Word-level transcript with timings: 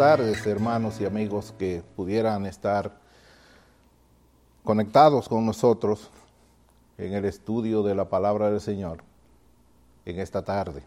tardes, 0.00 0.46
hermanos 0.46 0.98
y 0.98 1.04
amigos 1.04 1.52
que 1.58 1.82
pudieran 1.94 2.46
estar 2.46 2.90
conectados 4.64 5.28
con 5.28 5.44
nosotros 5.44 6.08
en 6.96 7.12
el 7.12 7.26
estudio 7.26 7.82
de 7.82 7.94
la 7.94 8.08
palabra 8.08 8.50
del 8.50 8.62
Señor 8.62 9.04
en 10.06 10.18
esta 10.18 10.42
tarde. 10.42 10.82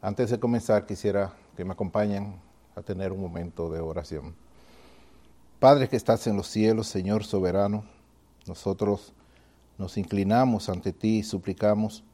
Antes 0.00 0.30
de 0.30 0.40
comenzar, 0.40 0.86
quisiera 0.86 1.34
que 1.54 1.66
me 1.66 1.72
acompañen 1.72 2.40
a 2.74 2.80
tener 2.80 3.12
un 3.12 3.20
momento 3.20 3.68
de 3.68 3.80
oración. 3.80 4.34
Padre 5.60 5.90
que 5.90 5.96
estás 5.96 6.26
en 6.26 6.38
los 6.38 6.46
cielos, 6.46 6.86
Señor 6.86 7.24
soberano, 7.24 7.84
nosotros 8.46 9.12
nos 9.76 9.98
inclinamos 9.98 10.70
ante 10.70 10.94
ti 10.94 11.18
y 11.18 11.22
suplicamos 11.24 12.04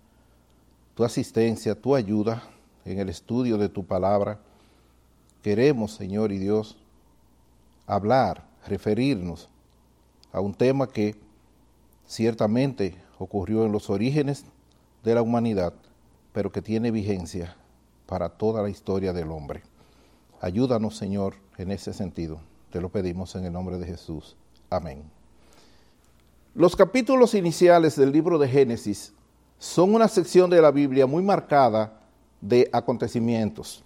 tu 0.97 1.05
asistencia, 1.05 1.81
tu 1.81 1.95
ayuda 1.95 2.43
en 2.85 2.99
el 2.99 3.09
estudio 3.09 3.59
de 3.59 3.69
tu 3.69 3.87
palabra. 3.87 4.41
Queremos, 5.43 5.93
Señor 5.93 6.33
y 6.33 6.39
Dios, 6.39 6.77
hablar, 7.87 8.45
referirnos 8.67 9.49
a 10.33 10.41
un 10.41 10.55
tema 10.55 10.89
que 10.89 11.15
ciertamente 12.07 12.97
ocurrió 13.19 13.65
en 13.65 13.73
los 13.73 13.91
orígenes 13.91 14.45
de 15.05 15.15
la 15.15 15.23
humanidad, 15.23 15.73
pero 16.33 16.53
que 16.53 16.63
tiene 16.63 16.91
vigencia 16.91 17.57
para 18.07 18.29
toda 18.29 18.63
la 18.63 18.71
historia 18.71 19.13
del 19.13 19.31
hombre. 19.31 19.63
Ayúdanos, 20.41 20.97
Señor, 20.97 21.35
en 21.57 21.71
ese 21.71 21.93
sentido. 21.93 22.41
Te 22.71 22.81
lo 22.81 22.89
pedimos 22.91 23.35
en 23.35 23.45
el 23.45 23.53
nombre 23.53 23.79
de 23.79 23.87
Jesús. 23.87 24.37
Amén. 24.71 25.03
Los 26.55 26.77
capítulos 26.77 27.35
iniciales 27.35 27.97
del 27.97 28.13
libro 28.13 28.39
de 28.39 28.49
Génesis 28.49 29.13
son 29.59 29.95
una 29.95 30.09
sección 30.09 30.51
de 30.51 30.61
la 30.61 30.71
Biblia 30.71 31.07
muy 31.07 31.23
marcada 31.23 32.01
de 32.41 32.69
acontecimientos. 32.73 33.85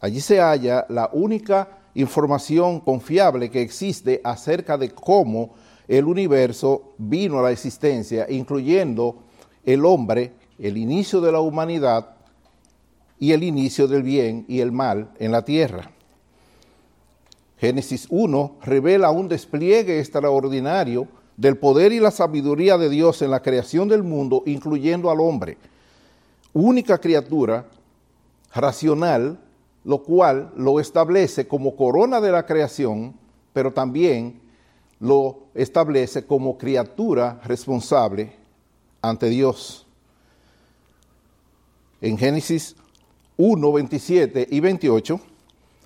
Allí 0.00 0.20
se 0.20 0.40
halla 0.40 0.86
la 0.88 1.10
única 1.12 1.78
información 1.94 2.80
confiable 2.80 3.50
que 3.50 3.62
existe 3.62 4.20
acerca 4.24 4.78
de 4.78 4.90
cómo 4.90 5.54
el 5.86 6.04
universo 6.04 6.94
vino 6.98 7.38
a 7.38 7.42
la 7.42 7.50
existencia, 7.50 8.26
incluyendo 8.28 9.24
el 9.64 9.84
hombre, 9.84 10.32
el 10.58 10.76
inicio 10.76 11.20
de 11.20 11.32
la 11.32 11.40
humanidad 11.40 12.14
y 13.18 13.32
el 13.32 13.42
inicio 13.42 13.86
del 13.86 14.02
bien 14.02 14.44
y 14.48 14.60
el 14.60 14.72
mal 14.72 15.10
en 15.18 15.32
la 15.32 15.44
tierra. 15.44 15.90
Génesis 17.58 18.06
1 18.08 18.56
revela 18.62 19.10
un 19.10 19.28
despliegue 19.28 19.98
extraordinario 19.98 21.08
del 21.36 21.58
poder 21.58 21.92
y 21.92 22.00
la 22.00 22.10
sabiduría 22.10 22.78
de 22.78 22.88
Dios 22.88 23.20
en 23.20 23.30
la 23.30 23.42
creación 23.42 23.88
del 23.88 24.02
mundo, 24.02 24.42
incluyendo 24.46 25.10
al 25.10 25.20
hombre, 25.20 25.58
única 26.52 26.98
criatura 26.98 27.66
racional, 28.54 29.38
lo 29.84 30.02
cual 30.02 30.52
lo 30.56 30.80
establece 30.80 31.48
como 31.48 31.76
corona 31.76 32.20
de 32.20 32.32
la 32.32 32.46
creación, 32.46 33.14
pero 33.52 33.72
también 33.72 34.40
lo 34.98 35.44
establece 35.54 36.26
como 36.26 36.58
criatura 36.58 37.40
responsable 37.44 38.32
ante 39.00 39.28
Dios. 39.28 39.86
En 42.00 42.16
Génesis 42.18 42.76
1, 43.36 43.72
27 43.72 44.48
y 44.50 44.60
28, 44.60 45.20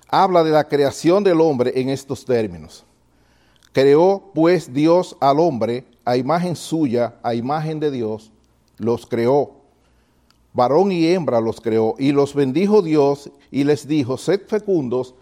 habla 0.09 0.43
de 0.43 0.51
la 0.51 0.67
creación 0.67 1.23
del 1.23 1.39
hombre 1.41 1.71
en 1.75 1.89
estos 1.89 2.25
términos. 2.25 2.85
Creó 3.71 4.31
pues 4.33 4.73
Dios 4.73 5.17
al 5.19 5.39
hombre 5.39 5.85
a 6.05 6.17
imagen 6.17 6.55
suya, 6.55 7.15
a 7.23 7.33
imagen 7.33 7.79
de 7.79 7.91
Dios, 7.91 8.31
los 8.77 9.05
creó. 9.05 9.54
Varón 10.55 10.91
y 10.93 11.05
hembra 11.07 11.41
los 11.41 11.59
creó 11.59 11.95
y 11.99 12.13
los 12.13 12.33
bendijo 12.33 12.81
Dios 12.81 13.29
y 13.51 13.65
les 13.65 13.85
dijo, 13.85 14.17
sed 14.17 14.41
fecundos 14.47 15.13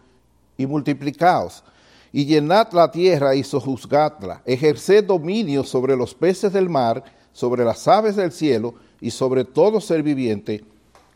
y 0.57 0.67
multiplicaos 0.67 1.63
y 2.11 2.25
llenad 2.25 2.71
la 2.71 2.91
tierra 2.91 3.33
y 3.33 3.43
sojuzgadla, 3.43 4.43
ejerced 4.45 5.03
dominio 5.03 5.63
sobre 5.63 5.95
los 5.97 6.13
peces 6.13 6.53
del 6.53 6.69
mar, 6.69 7.03
sobre 7.33 7.65
las 7.65 7.87
aves 7.87 8.15
del 8.15 8.31
cielo 8.31 8.75
y 9.01 9.09
sobre 9.09 9.43
todo 9.43 9.81
ser 9.81 10.03
viviente 10.03 10.63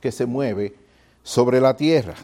que 0.02 0.12
se 0.12 0.26
mueve 0.26 0.74
sobre 1.22 1.62
la 1.62 1.76
tierra. 1.76 2.16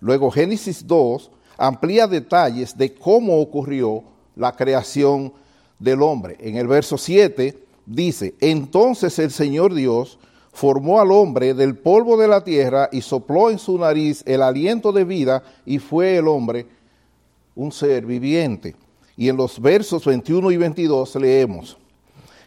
Luego 0.00 0.32
Génesis 0.32 0.84
2 0.84 1.30
amplía 1.56 2.08
detalles 2.08 2.76
de 2.76 2.92
cómo 2.92 3.40
ocurrió 3.40 4.02
la 4.34 4.50
creación 4.50 5.32
del 5.78 6.02
hombre. 6.02 6.36
En 6.40 6.56
el 6.56 6.66
verso 6.66 6.98
7 6.98 7.56
dice, 7.86 8.34
entonces 8.40 9.16
el 9.20 9.30
Señor 9.30 9.72
Dios 9.74 10.18
formó 10.58 11.00
al 11.00 11.12
hombre 11.12 11.54
del 11.54 11.76
polvo 11.76 12.16
de 12.16 12.26
la 12.26 12.42
tierra 12.42 12.88
y 12.90 13.00
sopló 13.00 13.48
en 13.48 13.60
su 13.60 13.78
nariz 13.78 14.24
el 14.26 14.42
aliento 14.42 14.90
de 14.90 15.04
vida 15.04 15.44
y 15.64 15.78
fue 15.78 16.16
el 16.16 16.26
hombre 16.26 16.66
un 17.54 17.70
ser 17.70 18.04
viviente. 18.04 18.74
Y 19.16 19.28
en 19.28 19.36
los 19.36 19.60
versos 19.60 20.04
21 20.04 20.50
y 20.50 20.56
22 20.56 21.14
leemos, 21.14 21.78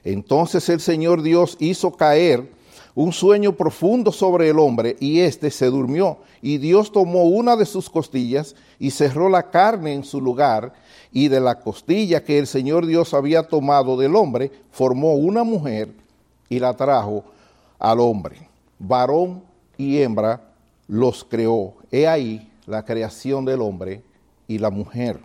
entonces 0.04 0.68
el 0.68 0.82
Señor 0.82 1.22
Dios 1.22 1.56
hizo 1.62 1.94
caer 1.94 2.52
un 2.96 3.14
sueño 3.14 3.54
profundo 3.54 4.12
sobre 4.12 4.50
el 4.50 4.60
hombre 4.60 4.98
y 5.00 5.22
éste 5.22 5.50
se 5.50 5.68
durmió. 5.68 6.18
Y 6.42 6.58
Dios 6.58 6.92
tomó 6.92 7.24
una 7.24 7.56
de 7.56 7.66
sus 7.66 7.90
costillas 7.90 8.58
y 8.78 8.92
cerró 8.92 9.30
la 9.30 9.50
carne 9.50 9.94
en 9.94 10.04
su 10.04 10.20
lugar 10.20 10.74
y 11.14 11.30
de 11.30 11.40
la 11.40 11.62
costilla 11.62 12.26
que 12.26 12.40
el 12.40 12.48
Señor 12.48 12.88
Dios 12.88 13.14
había 13.14 13.44
tomado 13.44 13.96
del 13.96 14.18
hombre, 14.18 14.52
formó 14.70 15.14
una 15.14 15.46
mujer 15.46 15.94
y 16.50 16.60
la 16.60 16.74
trajo 16.74 17.24
al 17.82 18.00
hombre. 18.00 18.48
Varón 18.80 19.44
y 19.76 19.98
hembra 19.98 20.42
los 20.88 21.24
creó. 21.24 21.74
He 21.92 22.08
ahí 22.08 22.50
la 22.68 22.86
creación 22.86 23.44
del 23.44 23.62
hombre 23.62 24.04
y 24.48 24.60
la 24.60 24.70
mujer. 24.70 25.20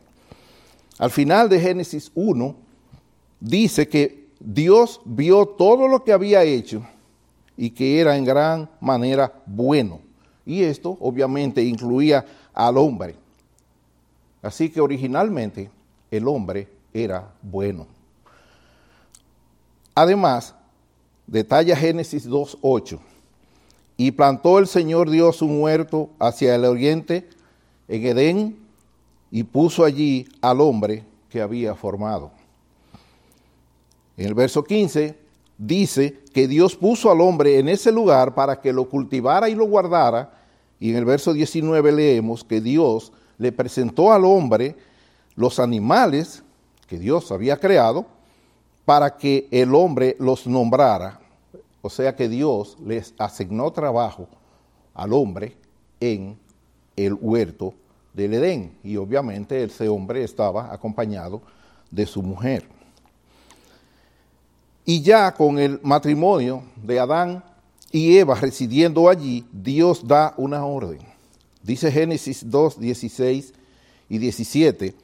Al 0.98 1.10
final 1.10 1.48
de 1.48 1.60
Génesis 1.60 2.10
1 2.14 2.56
dice 3.38 3.86
que 3.88 4.26
Dios 4.40 5.00
vio 5.04 5.46
todo 5.46 5.86
lo 5.86 6.02
que 6.02 6.12
había 6.12 6.42
hecho 6.42 6.82
y 7.56 7.70
que 7.70 8.00
era 8.00 8.16
en 8.16 8.24
gran 8.24 8.70
manera 8.80 9.32
bueno. 9.44 10.00
Y 10.46 10.62
esto 10.62 10.96
obviamente 11.00 11.62
incluía 11.62 12.24
al 12.54 12.78
hombre. 12.78 13.16
Así 14.42 14.70
que 14.70 14.80
originalmente 14.80 15.70
el 16.10 16.26
hombre 16.28 16.68
era 16.94 17.28
bueno. 17.42 17.86
Además, 19.94 20.54
detalla 21.26 21.76
Génesis 21.76 22.28
2.8, 22.28 22.98
y 23.96 24.10
plantó 24.10 24.58
el 24.58 24.66
Señor 24.66 25.10
Dios 25.10 25.42
un 25.42 25.60
huerto 25.60 26.10
hacia 26.18 26.54
el 26.54 26.64
oriente 26.64 27.28
en 27.88 28.06
Edén 28.06 28.56
y 29.30 29.42
puso 29.42 29.84
allí 29.84 30.26
al 30.40 30.60
hombre 30.60 31.04
que 31.30 31.40
había 31.40 31.74
formado. 31.74 32.30
En 34.16 34.26
el 34.26 34.34
verso 34.34 34.64
15 34.64 35.16
dice 35.58 36.20
que 36.32 36.48
Dios 36.48 36.76
puso 36.76 37.10
al 37.10 37.20
hombre 37.20 37.58
en 37.58 37.68
ese 37.68 37.90
lugar 37.92 38.34
para 38.34 38.60
que 38.60 38.72
lo 38.72 38.88
cultivara 38.88 39.48
y 39.48 39.54
lo 39.54 39.66
guardara. 39.66 40.32
Y 40.78 40.90
en 40.90 40.96
el 40.96 41.04
verso 41.04 41.32
19 41.32 41.92
leemos 41.92 42.44
que 42.44 42.60
Dios 42.60 43.12
le 43.38 43.52
presentó 43.52 44.12
al 44.12 44.24
hombre 44.24 44.76
los 45.34 45.58
animales 45.58 46.42
que 46.86 46.98
Dios 46.98 47.32
había 47.32 47.58
creado 47.58 48.06
para 48.86 49.16
que 49.18 49.48
el 49.50 49.74
hombre 49.74 50.16
los 50.18 50.46
nombrara. 50.46 51.20
O 51.82 51.90
sea 51.90 52.16
que 52.16 52.28
Dios 52.28 52.78
les 52.82 53.12
asignó 53.18 53.70
trabajo 53.72 54.28
al 54.94 55.12
hombre 55.12 55.54
en 56.00 56.38
el 56.96 57.12
huerto 57.12 57.74
del 58.14 58.34
Edén. 58.34 58.72
Y 58.82 58.96
obviamente 58.96 59.62
ese 59.62 59.88
hombre 59.88 60.24
estaba 60.24 60.72
acompañado 60.72 61.42
de 61.90 62.06
su 62.06 62.22
mujer. 62.22 62.66
Y 64.84 65.02
ya 65.02 65.34
con 65.34 65.58
el 65.58 65.80
matrimonio 65.82 66.62
de 66.76 67.00
Adán 67.00 67.44
y 67.90 68.16
Eva 68.16 68.36
residiendo 68.36 69.08
allí, 69.08 69.44
Dios 69.52 70.06
da 70.06 70.32
una 70.36 70.64
orden. 70.64 71.00
Dice 71.62 71.90
Génesis 71.90 72.48
2, 72.48 72.78
16 72.78 73.52
y 74.08 74.18
17. 74.18 74.94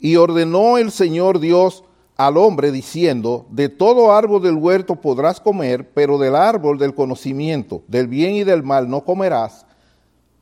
Y 0.00 0.16
ordenó 0.16 0.76
el 0.76 0.90
Señor 0.90 1.40
Dios 1.40 1.84
al 2.16 2.36
hombre 2.36 2.70
diciendo, 2.70 3.46
de 3.50 3.68
todo 3.68 4.12
árbol 4.12 4.42
del 4.42 4.54
huerto 4.54 4.96
podrás 4.96 5.40
comer, 5.40 5.90
pero 5.92 6.18
del 6.18 6.36
árbol 6.36 6.78
del 6.78 6.94
conocimiento, 6.94 7.82
del 7.88 8.06
bien 8.06 8.34
y 8.36 8.44
del 8.44 8.62
mal 8.62 8.88
no 8.88 9.04
comerás, 9.04 9.66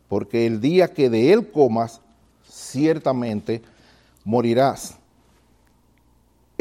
porque 0.08 0.46
el 0.46 0.60
día 0.60 0.88
que 0.88 1.08
de 1.08 1.32
él 1.32 1.50
comas, 1.50 2.00
ciertamente 2.44 3.62
morirás 4.24 4.98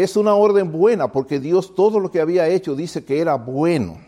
es 0.03 0.15
una 0.15 0.35
orden 0.35 0.71
buena 0.71 1.11
porque 1.11 1.39
Dios 1.39 1.75
todo 1.75 1.99
lo 1.99 2.11
que 2.11 2.21
había 2.21 2.47
hecho 2.47 2.75
dice 2.75 3.03
que 3.03 3.19
era 3.19 3.35
bueno. 3.35 3.99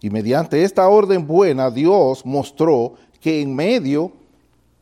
Y 0.00 0.10
mediante 0.10 0.62
esta 0.62 0.88
orden 0.88 1.26
buena 1.26 1.70
Dios 1.70 2.24
mostró 2.24 2.94
que 3.20 3.40
en 3.40 3.54
medio 3.54 4.12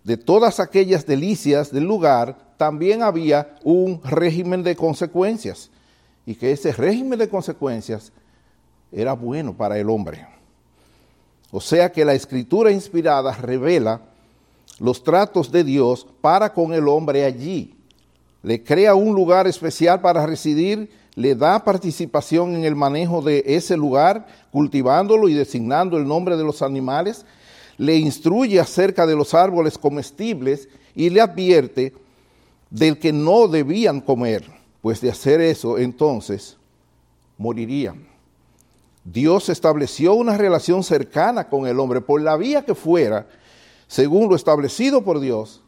de 0.04 0.16
todas 0.16 0.60
aquellas 0.60 1.06
delicias 1.06 1.70
del 1.70 1.84
lugar 1.84 2.36
también 2.56 3.02
había 3.02 3.56
un 3.62 4.00
régimen 4.02 4.62
de 4.62 4.76
consecuencias 4.76 5.70
y 6.26 6.34
que 6.34 6.52
ese 6.52 6.72
régimen 6.72 7.18
de 7.18 7.28
consecuencias 7.28 8.12
era 8.90 9.12
bueno 9.14 9.54
para 9.54 9.78
el 9.78 9.88
hombre. 9.88 10.26
O 11.50 11.60
sea 11.60 11.92
que 11.92 12.04
la 12.04 12.14
escritura 12.14 12.70
inspirada 12.70 13.32
revela 13.32 14.00
los 14.78 15.04
tratos 15.04 15.52
de 15.52 15.64
Dios 15.64 16.06
para 16.20 16.52
con 16.52 16.72
el 16.72 16.88
hombre 16.88 17.24
allí. 17.24 17.74
Le 18.42 18.62
crea 18.62 18.94
un 18.94 19.14
lugar 19.14 19.46
especial 19.46 20.00
para 20.00 20.26
residir, 20.26 20.90
le 21.14 21.34
da 21.34 21.62
participación 21.62 22.56
en 22.56 22.64
el 22.64 22.74
manejo 22.74 23.22
de 23.22 23.44
ese 23.46 23.76
lugar, 23.76 24.26
cultivándolo 24.50 25.28
y 25.28 25.34
designando 25.34 25.96
el 25.98 26.08
nombre 26.08 26.36
de 26.36 26.42
los 26.42 26.62
animales, 26.62 27.24
le 27.78 27.96
instruye 27.96 28.60
acerca 28.60 29.06
de 29.06 29.16
los 29.16 29.34
árboles 29.34 29.78
comestibles 29.78 30.68
y 30.94 31.10
le 31.10 31.20
advierte 31.20 31.92
del 32.70 32.98
que 32.98 33.12
no 33.12 33.48
debían 33.48 34.00
comer, 34.00 34.44
pues 34.80 35.00
de 35.00 35.10
hacer 35.10 35.40
eso 35.40 35.78
entonces 35.78 36.56
morirían. 37.38 38.06
Dios 39.04 39.48
estableció 39.48 40.14
una 40.14 40.36
relación 40.38 40.84
cercana 40.84 41.48
con 41.48 41.66
el 41.66 41.80
hombre 41.80 42.00
por 42.00 42.20
la 42.20 42.36
vía 42.36 42.64
que 42.64 42.74
fuera, 42.74 43.26
según 43.88 44.28
lo 44.28 44.36
establecido 44.36 45.02
por 45.02 45.20
Dios, 45.20 45.60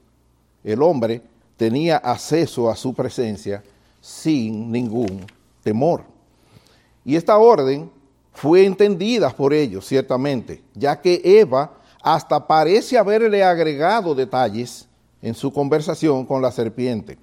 el 0.62 0.82
hombre 0.82 1.20
tenía 1.56 1.96
acceso 1.96 2.70
a 2.70 2.76
su 2.76 2.94
presencia 2.94 3.62
sin 4.00 4.70
ningún 4.70 5.26
temor. 5.62 6.04
Y 7.04 7.16
esta 7.16 7.36
orden 7.36 7.90
fue 8.32 8.64
entendida 8.64 9.30
por 9.30 9.52
ellos, 9.52 9.86
ciertamente, 9.86 10.62
ya 10.74 11.00
que 11.00 11.20
Eva 11.24 11.72
hasta 12.04 12.46
parece 12.46 12.98
haberle 12.98 13.42
agregado 13.42 14.14
detalles 14.14 14.86
en 15.22 15.34
su 15.34 15.50
conversación 15.50 16.26
con 16.26 16.42
la 16.42 16.52
serpiente. 16.52 17.16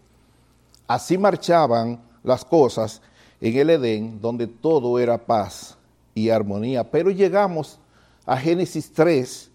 Así 0.88 1.20
marchaban 1.20 2.02
las 2.24 2.44
cosas 2.44 3.00
en 3.40 3.56
el 3.58 3.70
Edén, 3.70 4.20
donde 4.20 4.48
todo 4.48 4.98
era 4.98 5.20
paz 5.20 5.78
y 6.16 6.30
armonía. 6.30 6.84
Pero 6.84 7.12
llegamos 7.12 7.78
a 8.26 8.36
Génesis 8.36 8.92
3 8.92 9.52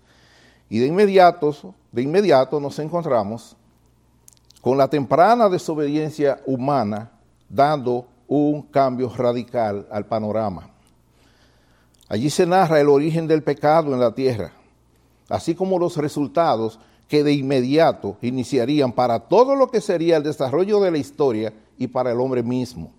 y 0.70 0.78
de 0.78 0.86
inmediato, 0.86 1.74
de 1.90 2.02
inmediato 2.02 2.60
nos 2.60 2.78
encontramos 2.78 3.56
con 4.60 4.78
la 4.78 4.86
temprana 4.86 5.48
desobediencia 5.48 6.40
humana 6.46 7.10
dando 7.48 8.06
un 8.28 8.62
cambio 8.62 9.12
radical 9.12 9.88
al 9.90 10.06
panorama. 10.06 10.70
Allí 12.08 12.30
se 12.30 12.46
narra 12.46 12.80
el 12.80 12.88
origen 12.88 13.26
del 13.26 13.42
pecado 13.42 13.92
en 13.92 13.98
la 13.98 14.14
tierra, 14.14 14.52
así 15.28 15.54
como 15.54 15.78
los 15.78 15.96
resultados 15.96 16.78
que 17.08 17.22
de 17.22 17.32
inmediato 17.32 18.16
iniciarían 18.20 18.92
para 18.92 19.20
todo 19.20 19.54
lo 19.54 19.70
que 19.70 19.80
sería 19.80 20.16
el 20.16 20.22
desarrollo 20.22 20.80
de 20.80 20.90
la 20.90 20.98
historia 20.98 21.52
y 21.78 21.86
para 21.86 22.12
el 22.12 22.20
hombre 22.20 22.42
mismo. 22.42 22.90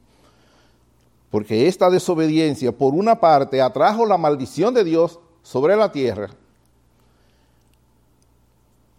Porque 1.30 1.68
esta 1.68 1.90
desobediencia, 1.90 2.72
por 2.72 2.94
una 2.94 3.20
parte, 3.20 3.62
atrajo 3.62 4.06
la 4.06 4.18
maldición 4.18 4.74
de 4.74 4.84
Dios 4.84 5.20
sobre 5.44 5.76
la 5.76 5.92
tierra 5.92 6.30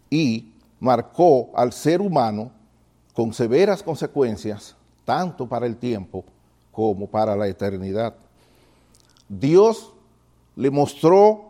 y 0.09 0.51
marcó 0.79 1.49
al 1.55 1.73
ser 1.73 2.01
humano 2.01 2.51
con 3.13 3.33
severas 3.33 3.83
consecuencias, 3.83 4.75
tanto 5.05 5.47
para 5.47 5.65
el 5.65 5.75
tiempo 5.75 6.23
como 6.71 7.07
para 7.07 7.35
la 7.35 7.47
eternidad. 7.47 8.15
Dios 9.27 9.91
le 10.55 10.71
mostró 10.71 11.48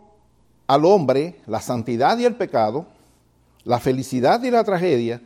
al 0.70 0.84
hombre 0.84 1.34
la 1.48 1.60
santidad 1.60 2.16
y 2.18 2.24
el 2.24 2.36
pecado, 2.36 2.86
la 3.64 3.80
felicidad 3.80 4.40
y 4.44 4.52
la 4.52 4.62
tragedia, 4.62 5.20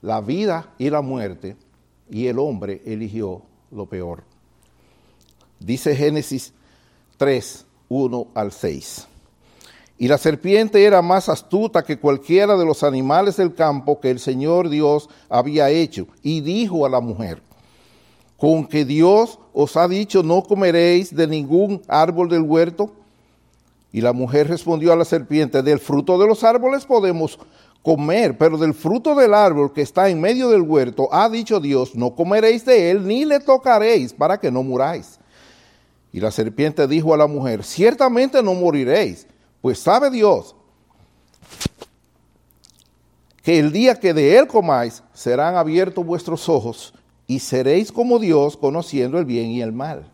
la 0.00 0.22
vida 0.22 0.72
y 0.78 0.88
la 0.88 1.02
muerte, 1.02 1.54
y 2.08 2.28
el 2.28 2.38
hombre 2.38 2.80
eligió 2.86 3.42
lo 3.70 3.84
peor. 3.84 4.24
Dice 5.60 5.94
Génesis 5.94 6.54
3, 7.18 7.66
1 7.90 8.26
al 8.32 8.52
6. 8.52 9.06
Y 9.98 10.08
la 10.08 10.16
serpiente 10.16 10.82
era 10.82 11.02
más 11.02 11.28
astuta 11.28 11.84
que 11.84 11.98
cualquiera 11.98 12.56
de 12.56 12.64
los 12.64 12.82
animales 12.82 13.36
del 13.36 13.54
campo 13.54 14.00
que 14.00 14.10
el 14.10 14.18
Señor 14.18 14.70
Dios 14.70 15.10
había 15.28 15.68
hecho, 15.68 16.06
y 16.22 16.40
dijo 16.40 16.86
a 16.86 16.88
la 16.88 17.00
mujer, 17.00 17.42
con 18.38 18.66
que 18.66 18.86
Dios 18.86 19.38
os 19.52 19.76
ha 19.76 19.88
dicho 19.88 20.22
no 20.22 20.42
comeréis 20.42 21.14
de 21.14 21.26
ningún 21.26 21.82
árbol 21.86 22.30
del 22.30 22.40
huerto. 22.40 22.92
Y 23.96 24.02
la 24.02 24.12
mujer 24.12 24.46
respondió 24.48 24.92
a 24.92 24.96
la 24.96 25.06
serpiente, 25.06 25.62
del 25.62 25.78
fruto 25.78 26.18
de 26.18 26.26
los 26.26 26.44
árboles 26.44 26.84
podemos 26.84 27.38
comer, 27.80 28.36
pero 28.36 28.58
del 28.58 28.74
fruto 28.74 29.14
del 29.14 29.32
árbol 29.32 29.72
que 29.72 29.80
está 29.80 30.10
en 30.10 30.20
medio 30.20 30.50
del 30.50 30.60
huerto, 30.60 31.08
ha 31.10 31.30
dicho 31.30 31.60
Dios, 31.60 31.94
no 31.94 32.14
comeréis 32.14 32.66
de 32.66 32.90
él, 32.90 33.06
ni 33.06 33.24
le 33.24 33.40
tocaréis, 33.40 34.12
para 34.12 34.38
que 34.38 34.50
no 34.50 34.62
muráis. 34.62 35.18
Y 36.12 36.20
la 36.20 36.30
serpiente 36.30 36.86
dijo 36.86 37.14
a 37.14 37.16
la 37.16 37.26
mujer, 37.26 37.64
ciertamente 37.64 38.42
no 38.42 38.52
moriréis, 38.52 39.26
pues 39.62 39.78
sabe 39.78 40.10
Dios 40.10 40.54
que 43.42 43.58
el 43.58 43.72
día 43.72 43.98
que 43.98 44.12
de 44.12 44.36
él 44.36 44.46
comáis, 44.46 45.02
serán 45.14 45.56
abiertos 45.56 46.04
vuestros 46.04 46.50
ojos 46.50 46.92
y 47.26 47.38
seréis 47.38 47.90
como 47.90 48.18
Dios 48.18 48.58
conociendo 48.58 49.18
el 49.18 49.24
bien 49.24 49.46
y 49.46 49.62
el 49.62 49.72
mal. 49.72 50.12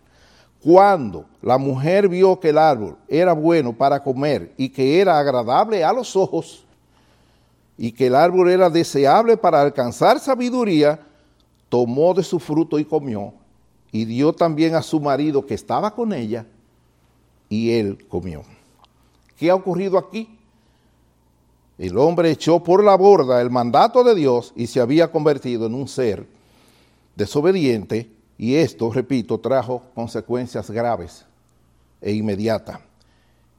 Cuando 0.63 1.27
la 1.41 1.59
mujer 1.59 2.09
vio 2.09 2.39
que 2.39 2.51
el 2.51 2.59
árbol 2.59 2.97
era 3.09 3.33
bueno 3.33 3.73
para 3.73 4.03
comer 4.03 4.53
y 4.57 4.69
que 4.69 5.01
era 5.01 5.19
agradable 5.19 5.83
a 5.83 5.93
los 5.93 6.15
ojos, 6.15 6.65
y 7.77 7.91
que 7.91 8.07
el 8.07 8.15
árbol 8.15 8.49
era 8.49 8.71
deseable 8.71 9.37
para 9.37 9.61
alcanzar 9.61 10.21
sabiduría, 10.21 11.01
tomó 11.69 12.15
de 12.15 12.23
su 12.23 12.39
fruto 12.39 12.79
y 12.79 12.85
comió, 12.85 13.35
y 13.91 14.05
dio 14.05 14.33
también 14.33 14.77
a 14.77 14.83
su 14.83 15.01
marido 15.01 15.45
que 15.45 15.55
estaba 15.55 15.93
con 15.93 16.13
ella, 16.13 16.47
y 17.49 17.73
él 17.73 18.07
comió. 18.09 18.43
¿Qué 19.37 19.51
ha 19.51 19.57
ocurrido 19.57 19.99
aquí? 19.99 20.39
El 21.77 21.99
hombre 21.99 22.31
echó 22.31 22.63
por 22.63 22.85
la 22.85 22.95
borda 22.97 23.41
el 23.43 23.51
mandato 23.51 24.05
de 24.05 24.15
Dios 24.15 24.53
y 24.55 24.69
se 24.69 24.81
había 24.81 25.11
convertido 25.11 25.67
en 25.67 25.75
un 25.75 25.89
ser 25.89 26.25
desobediente, 27.17 28.09
y 28.43 28.57
esto, 28.57 28.91
repito, 28.91 29.39
trajo 29.39 29.85
consecuencias 29.95 30.69
graves 30.69 31.25
e 32.01 32.11
inmediatas. 32.11 32.81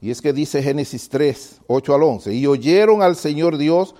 Y 0.02 0.12
es 0.12 0.22
que 0.22 0.34
dice 0.34 0.62
Génesis 0.62 1.08
3, 1.08 1.62
8 1.68 1.96
al 1.96 2.04
11, 2.04 2.34
y 2.34 2.46
oyeron 2.48 3.02
al 3.02 3.16
Señor 3.16 3.56
Dios 3.56 3.96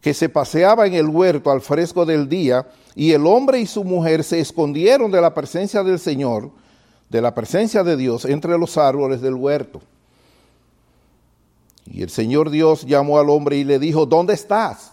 que 0.00 0.14
se 0.14 0.28
paseaba 0.28 0.86
en 0.86 0.94
el 0.94 1.08
huerto 1.08 1.50
al 1.50 1.60
fresco 1.60 2.06
del 2.06 2.28
día, 2.28 2.68
y 2.94 3.10
el 3.10 3.26
hombre 3.26 3.58
y 3.58 3.66
su 3.66 3.82
mujer 3.82 4.22
se 4.22 4.38
escondieron 4.38 5.10
de 5.10 5.20
la 5.20 5.34
presencia 5.34 5.82
del 5.82 5.98
Señor, 5.98 6.52
de 7.10 7.20
la 7.20 7.34
presencia 7.34 7.82
de 7.82 7.96
Dios, 7.96 8.24
entre 8.24 8.56
los 8.56 8.78
árboles 8.78 9.22
del 9.22 9.34
huerto. 9.34 9.82
Y 11.84 12.00
el 12.00 12.10
Señor 12.10 12.48
Dios 12.50 12.86
llamó 12.86 13.18
al 13.18 13.28
hombre 13.28 13.56
y 13.56 13.64
le 13.64 13.80
dijo, 13.80 14.06
¿dónde 14.06 14.34
estás? 14.34 14.92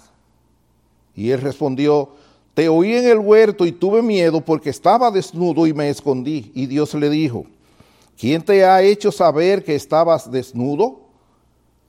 Y 1.15 1.29
él 1.29 1.39
respondió, 1.39 2.17
te 2.53 2.67
oí 2.67 2.93
en 2.93 3.07
el 3.07 3.19
huerto 3.19 3.65
y 3.65 3.71
tuve 3.71 4.01
miedo 4.01 4.41
porque 4.41 4.69
estaba 4.69 5.11
desnudo 5.11 5.65
y 5.67 5.73
me 5.73 5.89
escondí. 5.89 6.51
Y 6.53 6.65
Dios 6.65 6.93
le 6.93 7.09
dijo, 7.09 7.45
¿Quién 8.19 8.41
te 8.41 8.65
ha 8.65 8.81
hecho 8.81 9.13
saber 9.13 9.63
que 9.63 9.75
estabas 9.75 10.29
desnudo? 10.29 10.99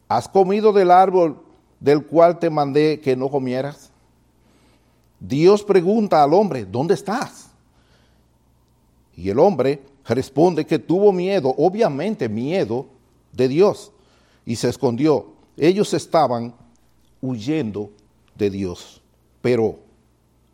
¿Has 0.07 0.29
comido 0.29 0.73
del 0.73 0.93
árbol 0.93 1.43
del 1.81 2.07
cual 2.07 2.39
te 2.39 2.49
mandé 2.49 3.01
que 3.01 3.17
no 3.17 3.29
comieras? 3.29 3.91
Dios 5.19 5.65
pregunta 5.65 6.23
al 6.23 6.33
hombre, 6.33 6.65
¿dónde 6.65 6.95
estás? 6.95 7.49
Y 9.17 9.29
el 9.29 9.41
hombre 9.41 9.83
responde 10.05 10.65
que 10.65 10.79
tuvo 10.79 11.11
miedo, 11.11 11.53
obviamente 11.59 12.29
miedo 12.29 12.87
de 13.33 13.49
Dios, 13.49 13.91
y 14.47 14.55
se 14.55 14.69
escondió. 14.69 15.33
Ellos 15.57 15.93
estaban 15.95 16.55
huyendo 17.21 17.91
de 18.37 18.51
Dios, 18.51 19.03
pero 19.43 19.81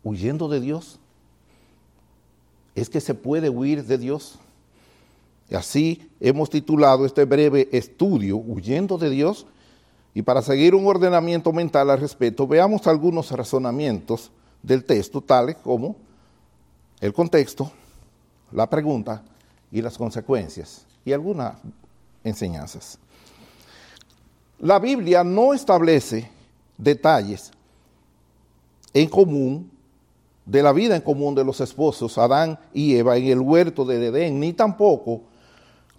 huyendo 0.07 0.47
de 0.47 0.61
Dios, 0.61 0.99
¿es 2.75 2.89
que 2.89 3.01
se 3.01 3.13
puede 3.13 3.49
huir 3.49 3.83
de 3.83 3.97
Dios? 3.97 4.39
Y 5.49 5.55
así 5.55 6.09
hemos 6.19 6.49
titulado 6.49 7.05
este 7.05 7.25
breve 7.25 7.67
estudio, 7.71 8.37
Huyendo 8.37 8.97
de 8.97 9.09
Dios, 9.09 9.45
y 10.13 10.21
para 10.21 10.41
seguir 10.41 10.75
un 10.75 10.87
ordenamiento 10.87 11.51
mental 11.51 11.89
al 11.89 11.99
respecto, 11.99 12.47
veamos 12.47 12.87
algunos 12.87 13.31
razonamientos 13.31 14.31
del 14.63 14.83
texto, 14.83 15.21
tales 15.21 15.57
como 15.57 15.95
el 16.99 17.13
contexto, 17.13 17.71
la 18.51 18.69
pregunta 18.69 19.23
y 19.71 19.81
las 19.81 19.97
consecuencias, 19.97 20.85
y 21.05 21.11
algunas 21.11 21.57
enseñanzas. 22.23 22.97
La 24.59 24.79
Biblia 24.79 25.23
no 25.23 25.53
establece 25.53 26.29
detalles 26.77 27.51
en 28.93 29.09
común 29.09 29.76
de 30.47 30.63
la 30.63 30.71
vida 30.71 30.95
en 30.95 31.01
común 31.01 31.35
de 31.35 31.43
los 31.43 31.59
esposos 31.59 32.17
Adán 32.17 32.57
y 32.73 32.95
Eva 32.95 33.17
en 33.17 33.27
el 33.27 33.41
huerto 33.41 33.83
del 33.83 34.01
Edén, 34.03 34.39
ni 34.39 34.53
tampoco 34.53 35.23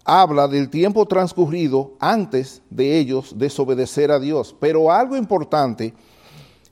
habla 0.05 0.49
del 0.49 0.71
tiempo 0.71 1.05
transcurrido 1.07 1.93
antes 2.00 2.62
de 2.71 2.99
ellos 2.99 3.35
desobedecer 3.37 4.11
a 4.11 4.19
Dios. 4.19 4.57
Pero 4.59 4.90
algo 4.90 5.19
importante 5.19 5.93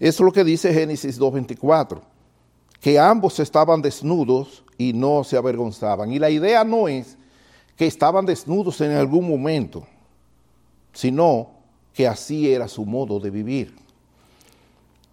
es 0.01 0.19
lo 0.19 0.33
que 0.33 0.43
dice 0.43 0.73
Génesis 0.73 1.21
2.24, 1.21 2.01
que 2.81 2.99
ambos 2.99 3.39
estaban 3.41 3.83
desnudos 3.83 4.65
y 4.79 4.95
no 4.95 5.23
se 5.23 5.37
avergonzaban. 5.37 6.11
Y 6.11 6.19
la 6.19 6.31
idea 6.31 6.65
no 6.65 6.89
es 6.89 7.19
que 7.77 7.87
estaban 7.87 8.25
desnudos 8.25 8.81
en 8.81 8.93
algún 8.93 9.29
momento, 9.29 9.87
sino 10.95 11.51
que 11.93 12.09
así 12.09 12.51
era 12.51 12.69
su 12.69 12.87
modo 12.87 13.21
de 13.21 13.29
vivir. 13.31 13.77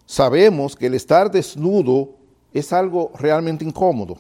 sabemos 0.06 0.76
que 0.76 0.86
el 0.86 0.94
estar 0.94 1.30
desnudo 1.30 2.23
es 2.54 2.72
algo 2.72 3.12
realmente 3.18 3.66
incómodo. 3.66 4.18